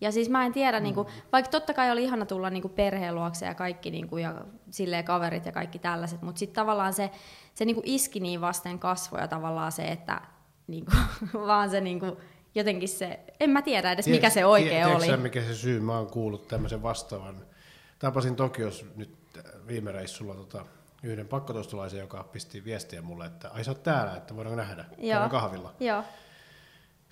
[0.00, 0.82] Ja siis mä en tiedä, mm.
[0.82, 4.08] niin kuin, vaikka totta kai oli ihana tulla niin kuin perheen luokse ja kaikki niin
[4.08, 7.10] kuin, ja silleen kaverit ja kaikki tällaiset, mutta sitten tavallaan se,
[7.54, 10.20] se niin kuin iski niin vasten kasvoja tavallaan se, että
[10.66, 12.12] niin kuin, vaan se niin kuin,
[12.54, 15.04] jotenkin se, en mä tiedä edes mikä se oikein tie, oli.
[15.04, 15.80] Tiedätkö mikä se syy?
[15.80, 17.46] Mä oon kuullut tämmöisen vastaavan.
[17.98, 19.17] Tapasin Tokios nyt
[19.68, 20.66] viime reissulla tota,
[21.02, 25.28] yhden pakkotostulaisen, joka pisti viestiä mulle, että ai sä oot täällä, että voidaanko nähdä Joo.
[25.28, 25.74] kahvilla.
[25.80, 26.04] Joo.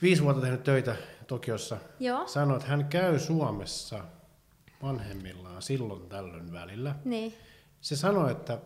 [0.03, 0.97] Viisi vuotta tehnyt töitä
[1.27, 1.77] Tokiossa.
[2.01, 2.29] Joo.
[2.29, 4.05] Sanoi, että hän käy Suomessa
[4.83, 6.95] vanhemmillaan silloin tällöin välillä.
[7.05, 7.35] Niin.
[7.81, 8.59] Se sanoi, että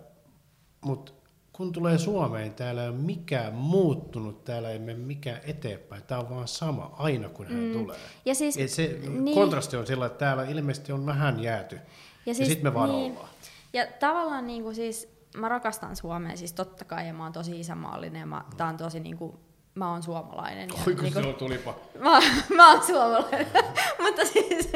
[0.80, 1.20] mut
[1.60, 6.02] kun tulee Suomeen, täällä ei ole mikään muuttunut, täällä ei mene mikään eteenpäin.
[6.02, 7.72] Tämä on vaan sama aina, kun hän mm.
[7.72, 7.96] tulee.
[8.24, 9.34] Ja siis, Et se niin.
[9.34, 11.76] kontrasti on sillä, että täällä ilmeisesti on vähän jääty.
[11.76, 11.80] Ja,
[12.26, 13.12] ja siis, sitten me vaan niin.
[13.12, 13.28] ollaan.
[13.72, 17.60] Ja tavallaan niin kuin siis, mä rakastan Suomea, siis totta kai, ja mä oon tosi
[17.60, 19.38] isänmaallinen, ja mä, tää on tosi niin kuin,
[19.80, 20.68] mä oon suomalainen.
[20.68, 21.74] Ja, Oi, kun niin on tulipa.
[21.98, 22.20] Mä,
[22.56, 23.46] mä oon suomalainen.
[24.04, 24.72] mutta, siis,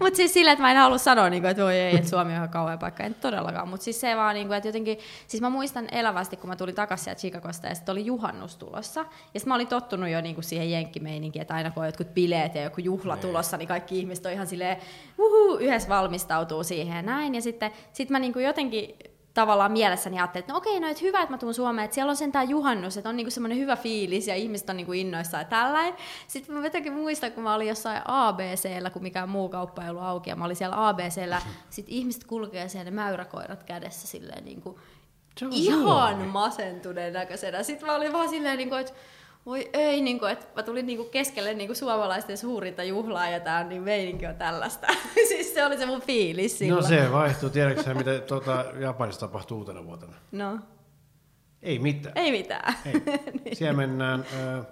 [0.00, 2.30] mutta siis sillä, että mä en halua sanoa, niin kuin, että voi ei, että Suomi
[2.30, 3.68] on ihan kauhean paikka, en todellakaan.
[3.68, 6.74] Mutta siis se vaan, niin kuin, että jotenkin, siis mä muistan elävästi, kun mä tulin
[6.74, 9.00] takaisin sieltä Chicagosta, ja sitten oli juhannus tulossa.
[9.00, 12.14] Ja sitten mä olin tottunut jo niin kuin siihen jenkkimeininkiin, että aina kun on jotkut
[12.14, 13.22] bileet ja joku juhla nee.
[13.22, 14.76] tulossa, niin kaikki ihmiset on ihan silleen,
[15.18, 17.34] uhu, yhdessä valmistautuu siihen ja näin.
[17.34, 18.96] Ja sitten sit mä niin kuin jotenkin
[19.36, 22.10] tavallaan mielessäni ajattelin, että no okei, no että hyvä, että mä tuun Suomeen, että siellä
[22.10, 25.48] on sentään juhannus, että on niinku semmoinen hyvä fiilis ja ihmiset on niinku innoissaan ja
[25.48, 25.94] tällainen.
[26.26, 30.02] Sitten mä jotenkin muistan, kun mä olin jossain ABCllä, kun mikään muu kauppa ei ollut
[30.02, 34.78] auki, ja mä olin siellä ABCllä, sitten ihmiset kulkee siellä mäyräkoirat kädessä silleen niinku
[35.50, 37.62] ihan masentuneen näköisenä.
[37.62, 38.92] Sitten mä olin vaan silleen, niinku, että
[39.46, 43.28] voi ei, niin kuin, että mä tulin niin kuin keskelle niin kuin suomalaisten suurinta juhlaa
[43.28, 44.86] ja tää on niin meininki on tällaista.
[45.28, 46.82] siis se oli se mun fiilis silloin.
[46.82, 47.50] No se vaihtuu.
[47.50, 50.14] Tiedätkö mitä tuota, Japanissa tapahtuu uutena vuotena?
[50.32, 50.58] No.
[51.62, 52.18] Ei mitään.
[52.18, 52.74] Ei mitään.
[52.86, 52.92] Ei.
[53.44, 53.56] niin.
[53.56, 54.66] Siellä mennään äh,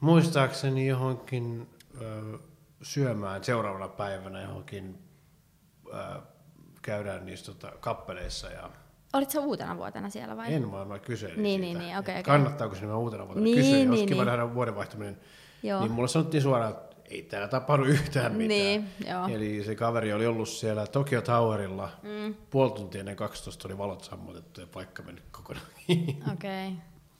[0.00, 1.68] muistaakseni johonkin
[2.02, 2.40] äh,
[2.82, 4.98] syömään seuraavana päivänä johonkin
[5.94, 6.22] äh,
[6.82, 8.70] käydään niissä tota, kappeleissa ja
[9.14, 10.54] Olit sä uutena vuotena siellä vai?
[10.54, 12.22] En vaan, mä kyselin Niin, siitä, niin, niin, että okei.
[12.22, 14.26] kannattaako sinne uutena vuotena Niin, kysyä, niin, olisi kiva niin.
[14.26, 15.18] nähdä vuoden vaihtuminen.
[15.62, 15.80] Joo.
[15.80, 18.48] Niin mulle sanottiin suoraan, että ei täällä tapahdu yhtään mitään.
[18.48, 19.28] Niin, joo.
[19.28, 22.34] Eli se kaveri oli ollut siellä Tokyo Towerilla, mm.
[22.50, 25.66] puoli tuntia ennen 12 oli valot sammutettu ja paikka mennyt kokonaan.
[26.32, 26.68] Okei.
[26.68, 26.70] Okay.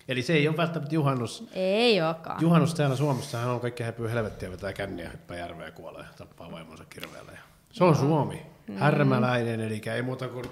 [0.08, 1.48] Eli se ei ole välttämättä juhannus.
[1.52, 2.42] Ei olekaan.
[2.42, 6.84] Juhannus täällä Suomessa hän on kaikki häpyy helvettiä, vetää känniä, hyppää järveä kuolee tappaa vaimonsa
[6.84, 7.32] kirveellä.
[7.72, 8.42] Se on Suomi.
[8.66, 8.76] Mm.
[8.76, 10.44] Härmäläinen, eli ei muuta kuin...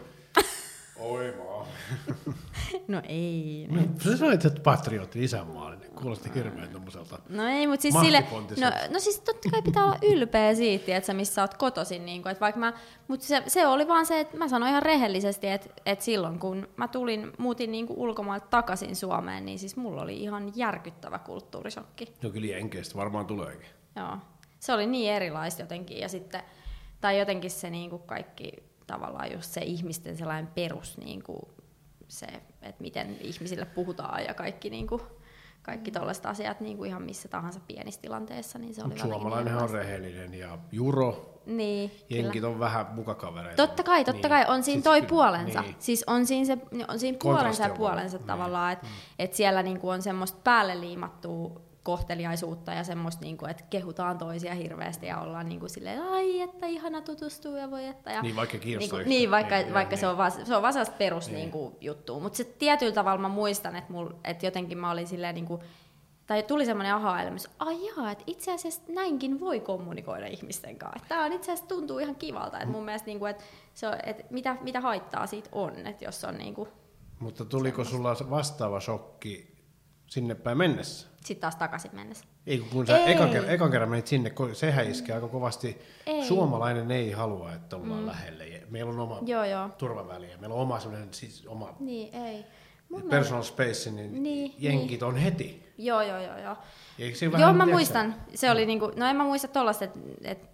[1.03, 1.67] Oi maa.
[2.89, 3.67] No ei.
[3.71, 5.91] No, sä sanoit, että patriotti, isänmaallinen.
[5.91, 7.19] Kuulosti hirveän tommoselta.
[7.29, 8.25] No ei, mutta siis sille,
[8.61, 12.07] no, no siis totta kai pitää olla ylpeä siitä, että sä missä sä oot kotoisin,
[12.07, 12.73] niin kuin, että vaikka mä,
[13.09, 16.69] mutta se, se, oli vaan se, että mä sanoin ihan rehellisesti, että, että silloin kun
[16.77, 22.13] mä tulin, muutin niin kuin ulkomailta takaisin Suomeen, niin siis mulla oli ihan järkyttävä kulttuurisokki.
[22.23, 23.69] No kyllä jenkeistä varmaan tuleekin.
[23.97, 24.17] Joo.
[24.61, 26.43] Se oli niin erilaista jotenkin, ja sitten,
[27.01, 31.43] tai jotenkin se niin kuin kaikki tavallaan just se ihmisten sellainen perus, niin kuin
[32.09, 32.27] se,
[32.63, 35.03] että miten ihmisille puhutaan ja kaikki, niin kuin,
[35.63, 39.57] kaikki tollaiset asiat niin kuin ihan missä tahansa pienissä tilanteessa, niin se oli jotenkin suomalainen
[39.57, 42.49] on rehellinen ja juro, Niin, jenkit kyllä.
[42.49, 43.67] on vähän mukakavereita.
[43.67, 44.47] Totta kai, totta Niin.
[44.47, 45.61] kai, on siinä Sit toi puolensa.
[45.63, 45.77] Niin.
[45.79, 46.59] Siis on siinä, se,
[46.89, 48.27] on siinä puolensa ja puolensa paljon.
[48.39, 48.87] tavallaan, että
[49.19, 55.07] et siellä niinku on semmoista päälle liimattua kohteliaisuutta ja semmoista, niinku, että kehutaan toisia hirveästi
[55.07, 58.13] ja ollaan niinku silleen, ai, että ihana tutustua ja voi että.
[58.13, 59.09] Ja, Niin, vaikka niinku, yhtään.
[59.09, 61.37] niin, vaikka, Niin, vaikka niin, se, on vaan, se on vaan perus Niin.
[61.37, 62.21] niinku, juttua.
[62.21, 65.63] Mutta se tietyllä tavalla mä muistan, että, mul, että jotenkin mä olin silleen, niinku,
[66.27, 71.09] tai tuli semmoinen aha-elämys, ai jaa, että itse asiassa näinkin voi kommunikoida ihmisten kanssa.
[71.09, 74.25] Tämä on itse asiassa tuntuu ihan kivalta, että mun mielestä, niinku, että se on, että
[74.31, 76.69] mitä, mitä haittaa siitä on, että jos on niinku,
[77.21, 79.52] Mutta tuliko sulla vastaava shokki
[80.13, 81.09] sinne päin mennessä?
[81.25, 82.25] sitten taas takaisin mennessä.
[82.47, 83.13] Ei, kun sä Ei.
[83.13, 85.79] ekan kerran, ekan kerran menit sinne, sehän iskee aika kovasti.
[86.07, 86.25] Ei.
[86.25, 88.07] Suomalainen ei halua, että ollaan mm.
[88.07, 88.45] lähellä.
[88.45, 89.69] Ja Meillä on oma Joo, joo.
[89.79, 90.79] turvaväli ja meillä on oma,
[91.11, 92.45] siis oma Niin, ei.
[92.89, 95.73] Mun personal space, niin, Niin, jenkit on heti.
[95.79, 96.57] Joo, joo, joo, joo.
[96.99, 98.15] Eikö se Joo, vähän, mä tiedätkö muistan.
[98.35, 100.49] Se oli niinku, no en mä muista tollasta, että et,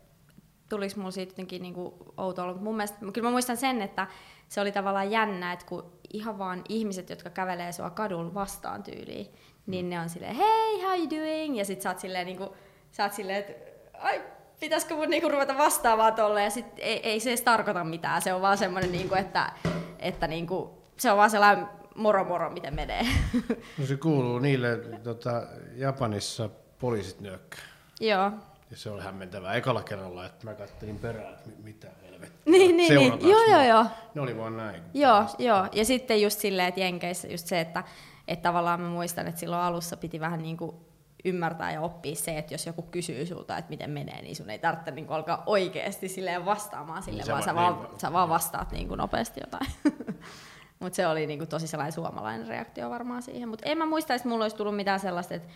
[0.69, 4.07] tuliko mulla siitä jotenkin niinku outo olo, mutta mun mielestä, kyllä mä muistan sen, että
[4.49, 9.27] se oli tavallaan jännä, että kun ihan vaan ihmiset, jotka kävelee sua kadulla vastaan tyyliin,
[9.69, 11.59] niin ne on silleen, hei, how you doing?
[11.59, 12.57] Ja sit sä oot silleen, niinku,
[12.93, 13.53] sä oot silleen että
[13.99, 14.23] ai,
[14.61, 18.33] pitäisikö mun niinku ruveta vastaamaan tolle, ja sit ei, ei se edes tarkoita mitään, se
[18.33, 19.53] on vaan semmoinen, niinku, että,
[19.99, 23.03] että niinku, se on vaan sellainen moro moro, miten menee.
[23.79, 25.43] No se kuuluu niille, tota,
[25.77, 27.61] Japanissa poliisit nyökkää.
[28.01, 28.31] Joo,
[28.71, 32.39] Ja se oli hämmentävää ekalla kerralla, että mä kattelin perään, että mi- mitä helvettiä.
[32.47, 33.31] Niin, niin, niin.
[33.31, 33.87] Joo, joo, joo.
[34.15, 34.83] Ne oli vaan näin.
[34.95, 35.67] Joo, joo.
[35.73, 37.85] Ja sitten just silleen, että Jenkeissä just se, että,
[38.29, 40.77] että tavallaan mä muistan, että silloin alussa piti vähän niin kuin
[41.25, 44.59] ymmärtää ja oppia se, että jos joku kysyy sulta, että miten menee, niin sun ei
[44.59, 47.99] tarvitse niin kuin alkaa oikeasti silleen vastaamaan sille, Niin vaan va- sä, niin vaan, va-
[47.99, 49.67] sä vaan vastaat niin kuin nopeasti jotain.
[50.81, 53.49] Mutta se oli niin kuin tosi sellainen suomalainen reaktio varmaan siihen.
[53.49, 55.49] Mutta en mä muista, että mulla olisi tullut mitään sellaista, että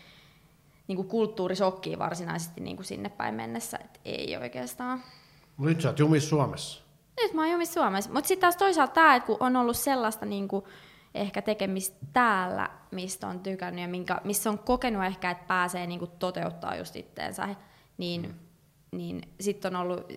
[0.88, 5.02] niin kuin kulttuurisokkia varsinaisesti niin kuin sinne päin mennessä, että ei oikeastaan.
[5.58, 6.82] Nyt sä oot jumis Suomessa.
[7.22, 8.12] Nyt mä oon jumissa Suomessa.
[8.12, 10.68] Mutta sitten taas toisaalta tämä, että kun on ollut sellaista niinku,
[11.14, 16.06] ehkä tekemistä täällä, mistä on tykännyt ja minkä, missä on kokenut ehkä, että pääsee niinku
[16.06, 17.48] toteuttaa just itteensä,
[17.98, 18.34] niin, mm.
[18.98, 20.12] niin sitten on ollut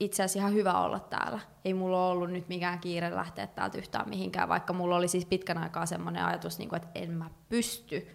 [0.00, 1.40] itse asiassa ihan hyvä olla täällä.
[1.64, 5.58] Ei mulla ollut nyt mikään kiire lähteä täältä yhtään mihinkään, vaikka mulla oli siis pitkän
[5.58, 8.08] aikaa semmoinen ajatus, niinku, että en mä pysty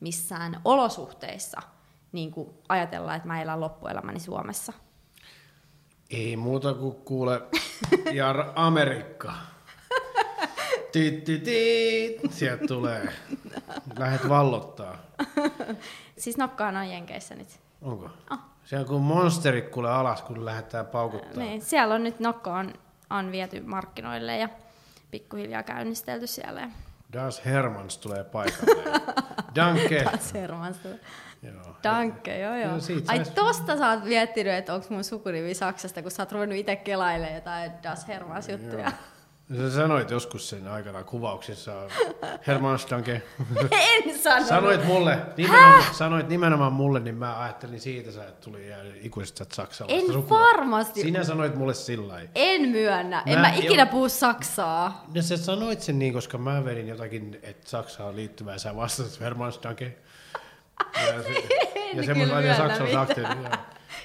[0.00, 1.60] missään olosuhteissa
[2.12, 4.72] niin kuin ajatella, että mä elän loppuelämäni Suomessa.
[6.10, 7.42] Ei muuta kuin kuule,
[8.12, 9.32] ja Amerikka.
[10.94, 12.32] Tiit, tiit, tiit.
[12.32, 13.08] Sieltä tulee.
[13.98, 14.96] Lähet vallottaa.
[16.18, 17.48] Siis nokkaan on Jenkeissä nyt.
[17.82, 18.10] Onko?
[18.30, 18.38] Oh.
[18.64, 21.42] Se on kuin monsterit kuule alas, kun lähdetään paukuttaa.
[21.42, 22.72] Niin, siellä on nyt Nokko on,
[23.10, 24.48] on viety markkinoille ja
[25.10, 26.70] pikkuhiljaa käynnistelty siellä.
[27.12, 29.00] Das Hermans tulee paikalle.
[29.56, 30.04] Danke.
[30.20, 30.88] Sermasta.
[31.42, 31.76] Joo.
[31.82, 32.70] Danke, joo joo.
[32.70, 36.22] Joo, siitä Ai sais- tosta sä oot miettinyt, että onko mun sukunivi Saksasta, kun sä
[36.22, 38.92] oot ruvennut itse kelailemaan jotain Das Hermans juttuja.
[39.56, 41.72] Sä sanoit joskus sen aikana kuvauksissa.
[42.46, 43.12] Hermans Danke.
[43.70, 44.48] en sanonut.
[44.48, 48.66] Sanoit mulle, nimenomaan, sanoit nimenomaan mulle, niin mä ajattelin siitä, sä tuli
[49.00, 50.40] ikuisesti saksalaista En sukua.
[50.40, 51.00] varmasti.
[51.00, 52.30] Sinä sanoit mulle sillä lailla.
[52.34, 53.22] En myönnä.
[53.26, 53.90] En Mä- mä, ikinä joo.
[53.90, 55.04] puhu saksaa.
[55.14, 59.60] No sä sanoit sen niin, koska mä vedin jotakin, että Saksaan liittyvää, sä vastasit Hermans
[59.62, 59.96] Danke.
[61.06, 61.40] Ja, se, ja
[62.00, 63.52] En semmoinen saksalais aktiivinen.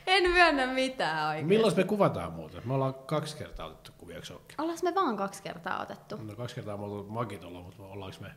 [0.08, 1.48] En myönnä mitään oikein.
[1.48, 2.62] Milloin me kuvataan muuten?
[2.66, 4.62] Me ollaan kaksi kertaa otettu kuvia, eikö se ookin?
[4.62, 6.16] Ollaan me vaan kaksi kertaa otettu.
[6.18, 8.32] No kaksi kertaa me ollaan magitolla, mutta ollaanko me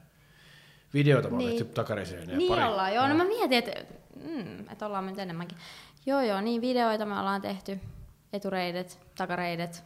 [0.95, 1.51] videoita me Niin.
[1.51, 1.69] niin.
[1.75, 2.65] takariseen ja Niin pari.
[2.65, 3.09] ollaan, joo.
[3.09, 3.95] No mä mietin, että,
[4.25, 5.59] mm, että ollaan nyt enemmänkin.
[6.07, 7.81] Joo, joo, niin videoita me ollaan tehty.
[8.33, 9.85] Etureidet, takareidet.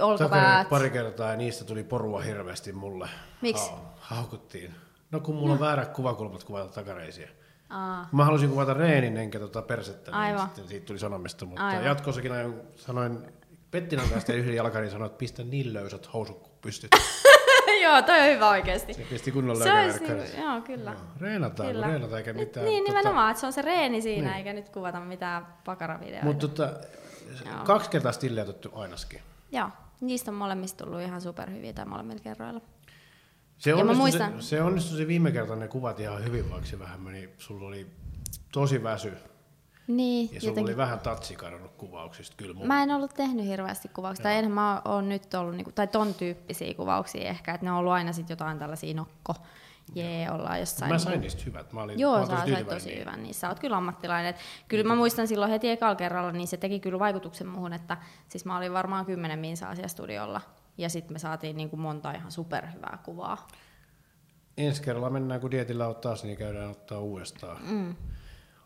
[0.00, 0.30] olkapäät.
[0.42, 3.08] Takareet pari kertaa ja niistä tuli porua hirveästi mulle.
[3.42, 3.70] Miksi?
[3.70, 4.74] Ha- haukuttiin.
[5.10, 7.28] No kun mulla on väärät kuvakulmat kuvata takareisiä.
[7.70, 10.46] Aa, Mä halusin kuvata reenin enkä tota persettä, niin Aivan.
[10.46, 11.84] sitten siitä tuli sanomista, mutta Aivan.
[11.84, 13.18] jatkossakin ajan, sanoin
[13.70, 16.90] Pettinan kanssa yhden jalkarin sanoin, että pistä niin löysät housut kun pystyt.
[17.82, 18.94] joo, toi on hyvä oikeesti.
[18.94, 20.90] Se pisti kunnolla Se olisi, niinku, joo, kyllä.
[20.90, 21.86] Joo, Reenataan, Kyllä.
[21.86, 22.66] reenataan eikä mitään.
[22.66, 24.36] Niin, Tota, nimenomaan, että se on se reeni siinä, Niin.
[24.36, 26.24] eikä nyt kuvata mitään pakaravideoita.
[26.26, 26.72] Mutta tota,
[27.46, 27.64] Joo.
[27.64, 29.20] kaksi kertaa stille otettu ainakin.
[29.52, 29.68] Joo,
[30.00, 32.60] niistä on molemmista tullut ihan superhyviä tai molemmilla kerroilla.
[33.58, 36.50] Se Ja mä onnistui, muistan- se, se onnistui se viime kerta ne kuvat ihan hyvin,
[36.50, 37.86] vaikka se vähän meni, sulla oli
[38.52, 39.12] tosi väsy
[39.86, 42.66] Niin, ja sulla oli vähän tatsi kadonnut kuvauksista kyllä mun.
[42.66, 46.14] Mä en ollut tehnyt hirveästi kuvauksia, tai enhän mä oon nyt ollut, niinku, tai ton
[46.14, 49.34] tyyppisiä kuvauksia ehkä, että ne on ollut aina sit jotain tällaisia nokko,
[49.94, 50.92] jee, ollaan jossain.
[50.92, 51.72] Mä sain niinku- niistä hyvät.
[51.72, 53.76] Mä olin, mä Joo, olin sä tosi sait tyytyväinen tosi hyvän, niin sä oot kyllä
[53.76, 54.30] ammattilainen.
[54.30, 54.36] Et
[54.68, 57.96] kyllä mä muistan silloin heti ekalla kerralla, niin se teki kyllä vaikutuksen muuhun, että
[58.28, 60.40] siis mä olin varmaan kymmenen minsaa siellä studiolla,
[60.78, 63.48] ja sitten me saatiin niinku monta ihan superhyvää kuvaa.
[64.56, 67.56] Ensi kerralla mennään, kun dietillä on taas, niin käydään ottaa uudestaan.
[67.70, 67.96] Mm.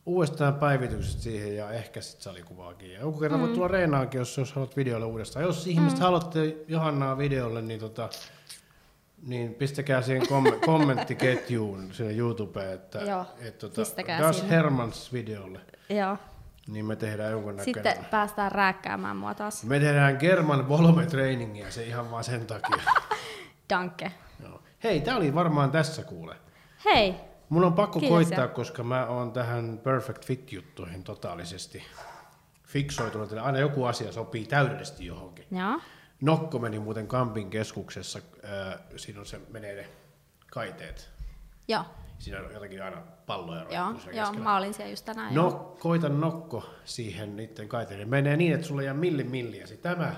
[0.07, 2.93] Uudestaan päivitykset siihen ja ehkä sitten salikuvaakin.
[2.93, 3.47] Ja joku kerran mm.
[3.47, 5.45] voi tulla reenaakin, jos, jos haluat videolle uudestaan.
[5.45, 6.03] Jos ihmiset mm.
[6.03, 8.09] haluatte Johannaa videolle, niin, tota,
[9.27, 13.83] niin pistäkää siihen kom- kommenttiketjuun sinne YouTubeen, että Joo, et, tota,
[14.19, 14.49] Das.
[14.51, 16.17] Hermans videolle, Joo.
[16.67, 17.85] Niin me tehdään jonkun näköinen.
[17.85, 19.65] Sitten päästään rääkkäämään mua taas.
[19.65, 22.83] Me tehdään German Volme Trainingia, se ihan vaan sen takia.
[23.71, 24.13] Danke.
[24.43, 24.63] Joo.
[24.85, 26.37] Hei, tää oli varmaan tässä kuule.
[26.85, 27.15] Hei,
[27.49, 31.83] Mun on pakko Kiitos, koittaa, koska mä oon tähän Perfect Fit-juttuihin totaalisesti
[32.65, 33.33] fiksoitunut.
[33.33, 35.47] Eli aina joku asia sopii täydellisesti johonkin.
[35.51, 35.81] joo.
[36.21, 39.89] Nokko meni muuten Kampin keskuksessa, äh, siinä on se, menee ne
[40.53, 41.11] kaiteet.
[41.69, 41.85] Joo,
[42.23, 42.97] Siinä on jotakin aina
[43.27, 45.35] palloja joo, joo, mä olin siellä just tänään.
[45.35, 48.09] No, koita nokko siihen niiden kaiteiden.
[48.09, 49.65] Menee niin, että sulla jää milli milliä.
[49.83, 50.15] Tämä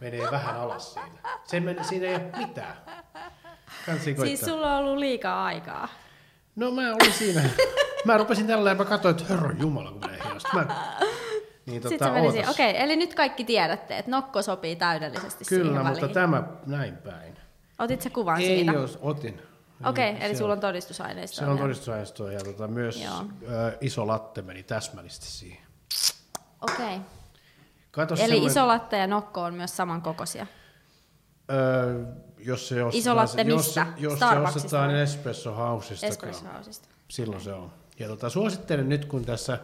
[0.00, 1.18] menee vähän alas siinä.
[1.44, 2.76] Se menee, siinä ei ole mitään.
[3.86, 4.26] Kansi koittaa.
[4.26, 5.88] Siis sulla on ollut liikaa aikaa.
[6.56, 7.42] No mä olin siinä.
[8.04, 10.48] Mä rupesin tällä ja mä katsoin, että herran jumala, kun menee hienosti.
[10.54, 10.66] Mä...
[11.66, 12.12] Niin tota.
[12.50, 16.14] Okei, eli nyt kaikki tiedätte, että nokko sopii täydellisesti Kyllä, siihen mutta väliin.
[16.14, 17.34] tämä näin päin.
[17.78, 18.72] Otit sä kuvan Ei siitä?
[18.72, 19.51] jos otin.
[19.84, 21.44] Okei, Niin, eli sulla on todistusaineistoa.
[21.44, 23.24] Se on todistusaineistoa ja tota, myös Joo.
[23.50, 25.62] ö, iso latte meni täsmällisesti siihen.
[26.60, 26.98] Okei.
[27.90, 30.46] Kato Eli iso latte ja nokko on myös samankokoisia.
[31.50, 32.04] Öö,
[32.38, 33.86] jos se ostetaan, Iso latte jos, mistä?
[33.96, 35.00] Jos se ostetaan vai?
[35.00, 36.88] Espresso Housesta, Espresso Houseista.
[37.08, 37.72] silloin se on.
[37.98, 39.58] Ja tota, suosittelen nyt, kun tässä,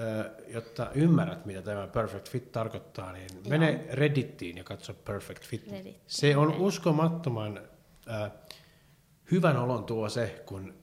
[0.00, 3.42] ö, jotta ymmärrät, mitä tämä Perfect Fit tarkoittaa, niin Joo.
[3.48, 5.70] mene Reddittiin ja katso Perfect Fit.
[5.70, 7.60] Reddittiin, Se on uskomattoman
[8.10, 8.30] äh,
[9.30, 10.74] hyvän olon tuo se, kun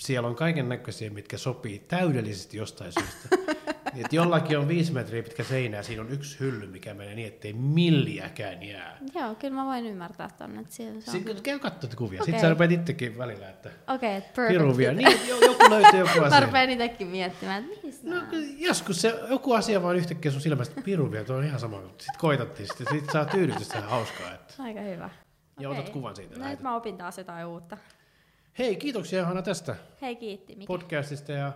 [0.00, 3.36] siellä on kaiken näköisiä, mitkä sopii täydellisesti jostain syystä.
[3.94, 7.14] niin, että jollakin on viisi metriä pitkä seinä ja siinä on yksi hylly, mikä menee
[7.14, 8.98] niin, ettei milliäkään jää.
[9.14, 11.16] Joo, kyllä mä voin ymmärtää tonne, että siellä se on.
[11.16, 12.22] Sitten käy katsoa kuvia.
[12.22, 12.24] Okei.
[12.24, 14.76] Sitten sä rupeat itsekin välillä, että Okei, okay, perfect.
[14.76, 14.94] vielä.
[14.94, 16.40] Niin, joku löytyy joku Mä asia.
[16.40, 18.16] rupean itsekin miettimään, että mistä No,
[18.58, 21.76] joskus se, joku asia vaan yhtäkkiä sun silmästä piru vielä, tuo on ihan sama.
[21.76, 24.34] Sitten koitattiin, sitten sit saa tyydytystä hauskaa.
[24.34, 24.54] Että.
[24.58, 25.10] Aika hyvä.
[25.58, 26.38] Ja otat kuvan siitä.
[26.38, 27.76] No nyt mä opin taas jotain uutta.
[28.58, 30.66] Hei, kiitoksia Hanna tästä Hei kiitti, Miki.
[30.66, 31.52] podcastista ja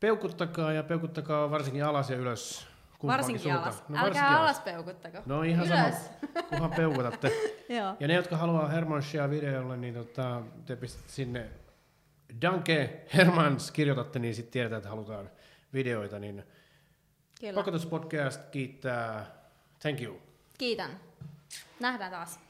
[0.00, 2.66] peukuttakaa ja peukuttakaa varsinkin alas ja ylös.
[3.06, 3.64] Varsinkin suuntaan.
[3.64, 3.88] alas.
[3.88, 5.18] No, Älkää varsinkin alas peukuttako.
[5.26, 5.94] No ihan Ylös.
[6.04, 7.32] sama, kunhan peukutatte.
[7.78, 7.94] Joo.
[8.00, 11.50] Ja ne, jotka haluaa Hermansia videolle, niin tota, te pistätte sinne
[12.42, 15.30] Danke Hermans kirjoitatte, niin sitten tiedetään, että halutaan
[15.72, 16.18] videoita.
[16.18, 16.44] Niin
[17.40, 17.54] Kyllä.
[17.54, 19.26] Pakotuspodcast kiittää.
[19.80, 20.20] Thank you.
[20.58, 20.90] Kiitän.
[21.80, 22.40] Nähdään taas.